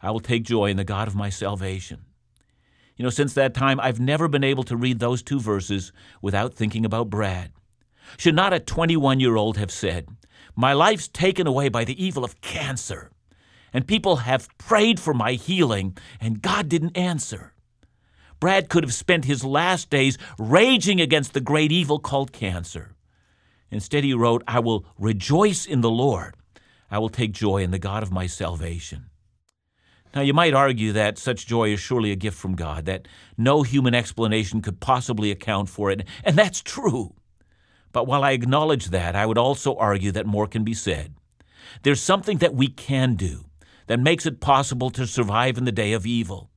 I 0.00 0.12
will 0.12 0.20
take 0.20 0.44
joy 0.44 0.66
in 0.66 0.76
the 0.76 0.84
God 0.84 1.08
of 1.08 1.16
my 1.16 1.28
salvation. 1.28 2.04
You 2.96 3.02
know, 3.02 3.10
since 3.10 3.34
that 3.34 3.54
time, 3.54 3.80
I've 3.80 3.98
never 3.98 4.28
been 4.28 4.44
able 4.44 4.62
to 4.64 4.76
read 4.76 5.00
those 5.00 5.22
two 5.22 5.40
verses 5.40 5.92
without 6.22 6.54
thinking 6.54 6.84
about 6.84 7.10
Brad. 7.10 7.50
Should 8.16 8.36
not 8.36 8.52
a 8.52 8.60
21 8.60 9.20
year 9.20 9.36
old 9.36 9.56
have 9.56 9.70
said, 9.70 10.08
My 10.54 10.72
life's 10.72 11.08
taken 11.08 11.46
away 11.46 11.68
by 11.68 11.84
the 11.84 12.02
evil 12.02 12.24
of 12.24 12.40
cancer, 12.40 13.10
and 13.72 13.88
people 13.88 14.16
have 14.16 14.48
prayed 14.58 15.00
for 15.00 15.12
my 15.12 15.32
healing, 15.32 15.96
and 16.20 16.42
God 16.42 16.68
didn't 16.68 16.96
answer? 16.96 17.54
Brad 18.38 18.68
could 18.68 18.84
have 18.84 18.94
spent 18.94 19.24
his 19.24 19.44
last 19.44 19.90
days 19.90 20.18
raging 20.38 21.00
against 21.00 21.32
the 21.32 21.40
great 21.40 21.72
evil 21.72 21.98
called 21.98 22.32
cancer. 22.32 22.94
Instead, 23.70 24.04
he 24.04 24.14
wrote, 24.14 24.44
I 24.46 24.60
will 24.60 24.84
rejoice 24.98 25.66
in 25.66 25.80
the 25.80 25.90
Lord. 25.90 26.36
I 26.90 26.98
will 26.98 27.08
take 27.08 27.32
joy 27.32 27.62
in 27.62 27.72
the 27.72 27.78
God 27.78 28.02
of 28.02 28.12
my 28.12 28.26
salvation. 28.26 29.06
Now, 30.14 30.20
you 30.20 30.32
might 30.32 30.54
argue 30.54 30.92
that 30.92 31.18
such 31.18 31.46
joy 31.46 31.72
is 31.72 31.80
surely 31.80 32.12
a 32.12 32.16
gift 32.16 32.38
from 32.38 32.54
God, 32.54 32.84
that 32.84 33.08
no 33.36 33.62
human 33.62 33.94
explanation 33.94 34.62
could 34.62 34.78
possibly 34.78 35.32
account 35.32 35.68
for 35.68 35.90
it, 35.90 36.06
and 36.22 36.38
that's 36.38 36.62
true. 36.62 37.14
But 37.90 38.06
while 38.06 38.22
I 38.22 38.30
acknowledge 38.30 38.86
that, 38.86 39.16
I 39.16 39.26
would 39.26 39.38
also 39.38 39.76
argue 39.76 40.12
that 40.12 40.26
more 40.26 40.46
can 40.46 40.62
be 40.62 40.74
said. 40.74 41.14
There's 41.82 42.00
something 42.00 42.38
that 42.38 42.54
we 42.54 42.68
can 42.68 43.16
do 43.16 43.46
that 43.86 43.98
makes 43.98 44.24
it 44.24 44.40
possible 44.40 44.90
to 44.90 45.06
survive 45.06 45.58
in 45.58 45.64
the 45.64 45.72
day 45.72 45.92
of 45.92 46.06
evil. 46.06 46.50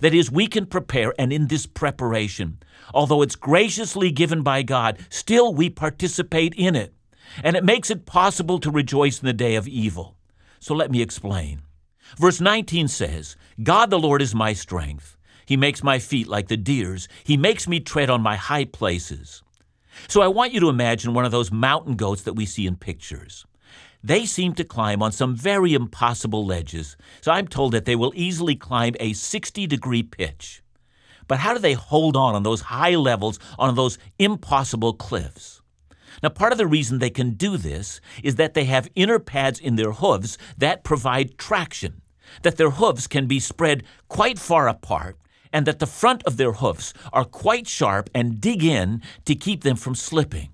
That 0.00 0.14
is, 0.14 0.30
we 0.30 0.46
can 0.46 0.64
prepare, 0.64 1.14
and 1.18 1.32
in 1.32 1.48
this 1.48 1.66
preparation, 1.66 2.62
although 2.94 3.20
it's 3.20 3.36
graciously 3.36 4.10
given 4.10 4.42
by 4.42 4.62
God, 4.62 4.98
still 5.10 5.52
we 5.52 5.68
participate 5.68 6.54
in 6.54 6.74
it. 6.74 6.94
And 7.44 7.56
it 7.56 7.64
makes 7.64 7.90
it 7.90 8.06
possible 8.06 8.58
to 8.60 8.70
rejoice 8.70 9.20
in 9.20 9.26
the 9.26 9.32
day 9.32 9.54
of 9.54 9.68
evil. 9.68 10.16
So 10.60 10.74
let 10.74 10.90
me 10.90 11.02
explain. 11.02 11.62
Verse 12.18 12.40
19 12.40 12.88
says, 12.88 13.36
God 13.62 13.90
the 13.90 13.98
Lord 13.98 14.22
is 14.22 14.34
my 14.34 14.52
strength. 14.52 15.16
He 15.46 15.56
makes 15.56 15.82
my 15.82 15.98
feet 15.98 16.28
like 16.28 16.48
the 16.48 16.56
deer's. 16.56 17.08
He 17.24 17.36
makes 17.36 17.66
me 17.66 17.80
tread 17.80 18.10
on 18.10 18.20
my 18.20 18.36
high 18.36 18.64
places. 18.64 19.42
So 20.08 20.22
I 20.22 20.28
want 20.28 20.52
you 20.52 20.60
to 20.60 20.68
imagine 20.68 21.14
one 21.14 21.24
of 21.24 21.32
those 21.32 21.52
mountain 21.52 21.96
goats 21.96 22.22
that 22.22 22.34
we 22.34 22.46
see 22.46 22.66
in 22.66 22.76
pictures. 22.76 23.46
They 24.04 24.26
seem 24.26 24.54
to 24.54 24.64
climb 24.64 25.02
on 25.02 25.12
some 25.12 25.36
very 25.36 25.74
impossible 25.74 26.44
ledges, 26.44 26.96
so 27.20 27.30
I'm 27.30 27.46
told 27.46 27.72
that 27.72 27.84
they 27.84 27.94
will 27.94 28.12
easily 28.16 28.56
climb 28.56 28.94
a 28.98 29.12
60 29.12 29.66
degree 29.66 30.02
pitch. 30.02 30.62
But 31.28 31.38
how 31.38 31.54
do 31.54 31.60
they 31.60 31.74
hold 31.74 32.16
on 32.16 32.34
on 32.34 32.42
those 32.42 32.62
high 32.62 32.96
levels, 32.96 33.38
on 33.58 33.74
those 33.74 33.98
impossible 34.18 34.94
cliffs? 34.94 35.62
Now, 36.22 36.28
part 36.28 36.52
of 36.52 36.58
the 36.58 36.66
reason 36.66 36.98
they 36.98 37.10
can 37.10 37.34
do 37.34 37.56
this 37.56 38.00
is 38.22 38.34
that 38.36 38.54
they 38.54 38.64
have 38.64 38.88
inner 38.94 39.18
pads 39.18 39.60
in 39.60 39.76
their 39.76 39.92
hooves 39.92 40.36
that 40.58 40.84
provide 40.84 41.38
traction, 41.38 42.01
that 42.42 42.56
their 42.56 42.70
hooves 42.70 43.06
can 43.06 43.26
be 43.26 43.38
spread 43.38 43.84
quite 44.08 44.38
far 44.38 44.68
apart, 44.68 45.16
and 45.52 45.66
that 45.66 45.78
the 45.78 45.86
front 45.86 46.22
of 46.24 46.36
their 46.36 46.52
hoofs 46.52 46.94
are 47.12 47.24
quite 47.24 47.68
sharp 47.68 48.08
and 48.14 48.40
dig 48.40 48.64
in 48.64 49.02
to 49.24 49.34
keep 49.34 49.62
them 49.62 49.76
from 49.76 49.94
slipping. 49.94 50.48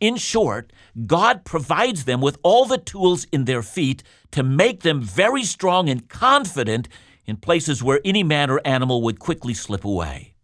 In 0.00 0.16
short, 0.16 0.72
God 1.06 1.44
provides 1.44 2.04
them 2.04 2.20
with 2.20 2.38
all 2.44 2.64
the 2.64 2.78
tools 2.78 3.26
in 3.32 3.46
their 3.46 3.62
feet 3.62 4.02
to 4.30 4.42
make 4.42 4.82
them 4.82 5.02
very 5.02 5.42
strong 5.42 5.88
and 5.88 6.08
confident 6.08 6.88
in 7.26 7.36
places 7.36 7.82
where 7.82 8.00
any 8.04 8.22
man 8.22 8.48
or 8.48 8.60
animal 8.64 9.02
would 9.02 9.18
quickly 9.18 9.54
slip 9.54 9.84
away. 9.84 10.34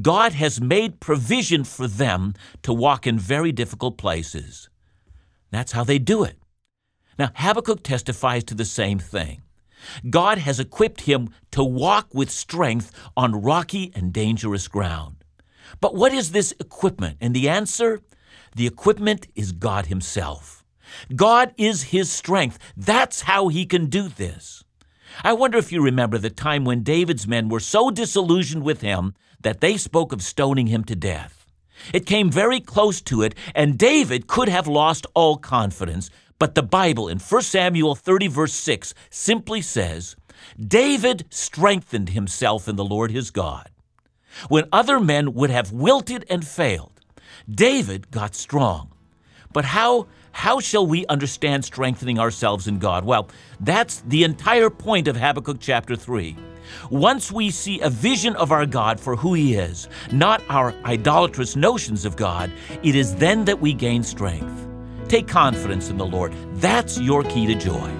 God 0.00 0.32
has 0.32 0.60
made 0.60 1.00
provision 1.00 1.64
for 1.64 1.86
them 1.86 2.34
to 2.62 2.72
walk 2.72 3.06
in 3.06 3.18
very 3.18 3.52
difficult 3.52 3.98
places. 3.98 4.70
That's 5.50 5.72
how 5.72 5.84
they 5.84 5.98
do 5.98 6.24
it. 6.24 6.38
Now, 7.18 7.30
Habakkuk 7.34 7.82
testifies 7.82 8.44
to 8.44 8.54
the 8.54 8.64
same 8.64 8.98
thing. 8.98 9.42
God 10.08 10.38
has 10.38 10.60
equipped 10.60 11.02
him 11.02 11.30
to 11.52 11.64
walk 11.64 12.08
with 12.14 12.30
strength 12.30 12.92
on 13.16 13.42
rocky 13.42 13.92
and 13.94 14.12
dangerous 14.12 14.68
ground. 14.68 15.16
But 15.80 15.94
what 15.94 16.12
is 16.12 16.32
this 16.32 16.52
equipment? 16.60 17.16
And 17.20 17.34
the 17.34 17.48
answer 17.48 18.00
the 18.54 18.66
equipment 18.66 19.28
is 19.34 19.52
God 19.52 19.86
Himself. 19.86 20.64
God 21.16 21.54
is 21.56 21.84
His 21.84 22.12
strength. 22.12 22.58
That's 22.76 23.22
how 23.22 23.48
He 23.48 23.64
can 23.64 23.86
do 23.86 24.08
this. 24.08 24.62
I 25.24 25.32
wonder 25.32 25.58
if 25.58 25.72
you 25.72 25.82
remember 25.82 26.18
the 26.18 26.30
time 26.30 26.64
when 26.64 26.82
David's 26.82 27.26
men 27.26 27.48
were 27.48 27.60
so 27.60 27.90
disillusioned 27.90 28.62
with 28.62 28.80
him 28.80 29.14
that 29.42 29.60
they 29.60 29.76
spoke 29.76 30.12
of 30.12 30.22
stoning 30.22 30.68
him 30.68 30.84
to 30.84 30.96
death. 30.96 31.46
It 31.92 32.06
came 32.06 32.30
very 32.30 32.60
close 32.60 33.00
to 33.02 33.22
it, 33.22 33.34
and 33.54 33.76
David 33.76 34.26
could 34.26 34.48
have 34.48 34.66
lost 34.66 35.06
all 35.14 35.36
confidence. 35.36 36.10
But 36.42 36.56
the 36.56 36.62
Bible 36.64 37.06
in 37.06 37.20
1 37.20 37.42
Samuel 37.42 37.94
30, 37.94 38.26
verse 38.26 38.52
6, 38.52 38.94
simply 39.10 39.62
says, 39.62 40.16
David 40.58 41.24
strengthened 41.30 42.08
himself 42.08 42.66
in 42.66 42.74
the 42.74 42.84
Lord 42.84 43.12
his 43.12 43.30
God. 43.30 43.70
When 44.48 44.64
other 44.72 44.98
men 44.98 45.34
would 45.34 45.50
have 45.50 45.70
wilted 45.70 46.24
and 46.28 46.44
failed, 46.44 47.00
David 47.48 48.10
got 48.10 48.34
strong. 48.34 48.90
But 49.52 49.66
how, 49.66 50.08
how 50.32 50.58
shall 50.58 50.84
we 50.84 51.06
understand 51.06 51.64
strengthening 51.64 52.18
ourselves 52.18 52.66
in 52.66 52.80
God? 52.80 53.04
Well, 53.04 53.28
that's 53.60 54.00
the 54.00 54.24
entire 54.24 54.68
point 54.68 55.06
of 55.06 55.16
Habakkuk 55.16 55.58
chapter 55.60 55.94
3. 55.94 56.36
Once 56.90 57.30
we 57.30 57.52
see 57.52 57.78
a 57.82 57.88
vision 57.88 58.34
of 58.34 58.50
our 58.50 58.66
God 58.66 58.98
for 58.98 59.14
who 59.14 59.34
He 59.34 59.54
is, 59.54 59.88
not 60.10 60.42
our 60.48 60.74
idolatrous 60.84 61.54
notions 61.54 62.04
of 62.04 62.16
God, 62.16 62.50
it 62.82 62.96
is 62.96 63.14
then 63.14 63.44
that 63.44 63.60
we 63.60 63.72
gain 63.72 64.02
strength. 64.02 64.71
Take 65.12 65.28
confidence 65.28 65.90
in 65.90 65.98
the 65.98 66.06
Lord. 66.06 66.32
That's 66.54 66.98
your 66.98 67.22
key 67.22 67.44
to 67.44 67.54
joy. 67.54 67.92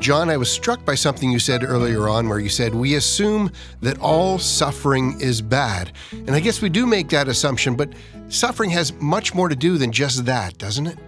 John, 0.00 0.30
I 0.30 0.38
was 0.38 0.50
struck 0.50 0.82
by 0.86 0.94
something 0.94 1.30
you 1.30 1.38
said 1.38 1.62
earlier 1.62 2.08
on 2.08 2.30
where 2.30 2.38
you 2.38 2.48
said, 2.48 2.74
We 2.74 2.94
assume 2.94 3.52
that 3.82 3.98
all 4.00 4.38
suffering 4.38 5.20
is 5.20 5.42
bad. 5.42 5.92
And 6.12 6.30
I 6.30 6.40
guess 6.40 6.62
we 6.62 6.70
do 6.70 6.86
make 6.86 7.10
that 7.10 7.28
assumption, 7.28 7.74
but 7.74 7.92
suffering 8.30 8.70
has 8.70 8.94
much 8.94 9.34
more 9.34 9.50
to 9.50 9.54
do 9.54 9.76
than 9.76 9.92
just 9.92 10.24
that, 10.24 10.56
doesn't 10.56 10.86
it? 10.86 10.98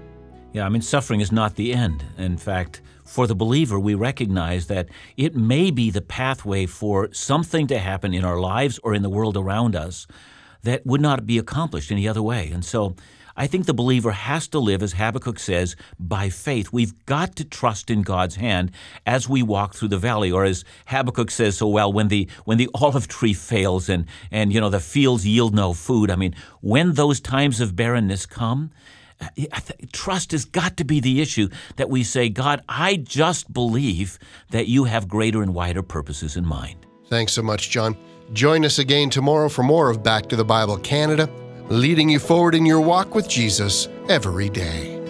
Yeah, 0.53 0.67
I 0.67 0.69
mean, 0.69 0.83
suffering 0.83 1.21
is 1.21 1.33
not 1.33 1.57
the 1.57 1.73
end. 1.73 2.05
In 2.19 2.37
fact, 2.37 2.83
for 3.07 3.27
the 3.27 3.35
believer, 3.35 3.81
we 3.81 3.95
recognize 3.95 4.67
that 4.67 4.89
it 5.17 5.35
may 5.35 5.71
be 5.71 5.91
the 5.91 6.03
pathway 6.03 6.67
for 6.67 7.11
something 7.13 7.67
to 7.69 7.79
happen 7.79 8.13
in 8.13 8.23
our 8.23 8.39
lives 8.39 8.79
or 8.83 8.95
in 8.95 9.03
the 9.03 9.09
world 9.09 9.37
around 9.37 9.75
us 9.75 10.07
that 10.63 10.85
would 10.85 11.01
not 11.01 11.27
be 11.27 11.39
accomplished 11.39 11.91
any 11.91 12.07
other 12.07 12.23
way. 12.23 12.51
And 12.51 12.63
so 12.63 12.95
I 13.35 13.47
think 13.47 13.65
the 13.65 13.73
believer 13.73 14.13
has 14.13 14.47
to 14.49 14.59
live, 14.59 14.83
as 14.83 14.93
Habakkuk 14.93 15.39
says, 15.39 15.75
by 15.99 16.29
faith. 16.29 16.71
We've 16.71 16.95
got 17.07 17.35
to 17.37 17.45
trust 17.45 17.91
in 17.91 18.03
God's 18.03 18.37
hand 18.37 18.73
as 19.07 19.31
we 19.31 19.43
walk 19.43 19.75
through 19.75 19.89
the 19.89 19.99
valley, 19.99 20.31
or 20.31 20.45
as 20.45 20.67
Habakkuk 20.87 21.31
says 21.31 21.57
so 21.57 21.67
well, 21.67 21.91
when 21.91 22.09
the 22.09 22.29
when 22.45 22.59
the 22.59 22.69
olive 22.75 23.09
tree 23.09 23.33
fails 23.33 23.89
and 23.89 24.05
and 24.31 24.53
you 24.53 24.61
know 24.61 24.69
the 24.69 24.81
fields 24.81 25.27
yield 25.27 25.55
no 25.55 25.73
food. 25.73 26.11
I 26.11 26.17
mean, 26.17 26.35
when 26.61 26.93
those 26.93 27.21
times 27.21 27.61
of 27.63 27.75
barrenness 27.75 28.27
come, 28.27 28.71
trust 29.93 30.33
has 30.33 30.45
got 30.45 30.77
to 30.77 30.85
be 30.85 31.01
the 31.01 31.21
issue 31.21 31.49
that 31.77 31.91
we 31.91 32.03
say, 32.03 32.29
God, 32.29 32.63
I 32.69 32.97
just 32.97 33.53
believe 33.53 34.19
that 34.51 34.69
you 34.69 34.85
have 34.85 35.09
greater 35.09 35.43
and 35.43 35.55
wider 35.55 35.83
purposes 35.83 36.37
in 36.37 36.47
mind. 36.47 36.87
Thanks 37.09 37.33
so 37.33 37.43
much, 37.43 37.71
John. 37.71 37.97
Join 38.33 38.65
us 38.65 38.79
again 38.79 39.11
tomorrow 39.11 39.49
for 39.49 39.63
more 39.63 39.91
of 39.91 40.03
Back 40.03 40.29
to 40.31 40.37
the 40.37 40.45
Bible 40.45 40.79
Canada 40.79 41.29
leading 41.69 42.09
you 42.09 42.19
forward 42.19 42.55
in 42.55 42.67
your 42.67 42.81
walk 42.81 43.15
with 43.15 43.29
Jesus 43.29 43.89
every 44.09 44.49
day. 44.49 45.02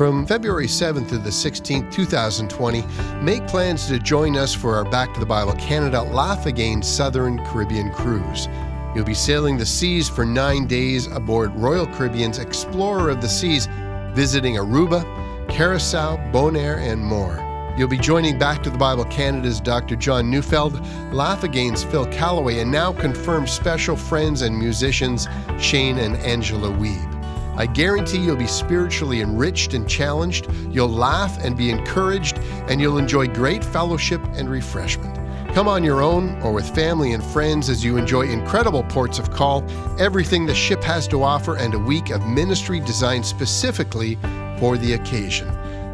From 0.00 0.24
February 0.24 0.66
7th 0.66 1.10
to 1.10 1.18
the 1.18 1.28
16th, 1.28 1.92
2020, 1.92 2.82
make 3.22 3.46
plans 3.46 3.86
to 3.88 3.98
join 3.98 4.34
us 4.34 4.54
for 4.54 4.74
our 4.74 4.84
Back 4.86 5.12
to 5.12 5.20
the 5.20 5.26
Bible 5.26 5.52
Canada 5.52 6.00
Laugh 6.00 6.46
Again 6.46 6.82
Southern 6.82 7.36
Caribbean 7.44 7.90
cruise. 7.90 8.48
You'll 8.94 9.04
be 9.04 9.12
sailing 9.12 9.58
the 9.58 9.66
seas 9.66 10.08
for 10.08 10.24
nine 10.24 10.66
days 10.66 11.06
aboard 11.08 11.54
Royal 11.54 11.86
Caribbean's 11.86 12.38
Explorer 12.38 13.10
of 13.10 13.20
the 13.20 13.28
Seas, 13.28 13.68
visiting 14.14 14.54
Aruba, 14.54 15.04
Curacao, 15.50 16.16
Bonaire, 16.32 16.78
and 16.78 17.04
more. 17.04 17.36
You'll 17.76 17.86
be 17.86 17.98
joining 17.98 18.38
Back 18.38 18.62
to 18.62 18.70
the 18.70 18.78
Bible 18.78 19.04
Canada's 19.04 19.60
Dr. 19.60 19.96
John 19.96 20.30
Neufeld, 20.30 20.80
Laugh 21.12 21.44
Again's 21.44 21.84
Phil 21.84 22.06
Callaway, 22.06 22.60
and 22.60 22.72
now 22.72 22.90
confirmed 22.90 23.50
special 23.50 23.96
friends 23.96 24.40
and 24.40 24.58
musicians 24.58 25.28
Shane 25.58 25.98
and 25.98 26.16
Angela 26.16 26.70
Weeb. 26.70 27.19
I 27.60 27.66
guarantee 27.66 28.16
you'll 28.16 28.36
be 28.36 28.46
spiritually 28.46 29.20
enriched 29.20 29.74
and 29.74 29.86
challenged, 29.86 30.50
you'll 30.70 30.88
laugh 30.88 31.36
and 31.44 31.54
be 31.54 31.68
encouraged, 31.68 32.38
and 32.68 32.80
you'll 32.80 32.96
enjoy 32.96 33.26
great 33.26 33.62
fellowship 33.62 34.22
and 34.32 34.48
refreshment. 34.48 35.14
Come 35.52 35.68
on 35.68 35.84
your 35.84 36.00
own 36.00 36.40
or 36.40 36.54
with 36.54 36.74
family 36.74 37.12
and 37.12 37.22
friends 37.22 37.68
as 37.68 37.84
you 37.84 37.98
enjoy 37.98 38.30
incredible 38.30 38.82
ports 38.84 39.18
of 39.18 39.30
call, 39.30 39.62
everything 40.00 40.46
the 40.46 40.54
ship 40.54 40.82
has 40.82 41.06
to 41.08 41.22
offer, 41.22 41.58
and 41.58 41.74
a 41.74 41.78
week 41.78 42.08
of 42.08 42.26
ministry 42.26 42.80
designed 42.80 43.26
specifically 43.26 44.16
for 44.58 44.78
the 44.78 44.94
occasion. 44.94 45.46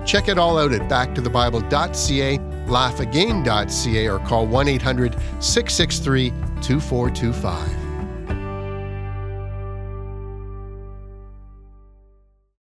Check 0.07 0.29
it 0.29 0.39
all 0.39 0.61
out 0.61 0.73
at 0.73 0.89
backtothebible.ca, 0.89 2.39
laughagain.ca, 2.69 4.09
or 4.09 4.19
call 4.21 4.47
1 4.47 4.69
800 4.69 5.15
663 5.41 6.31
2425. 6.63 7.86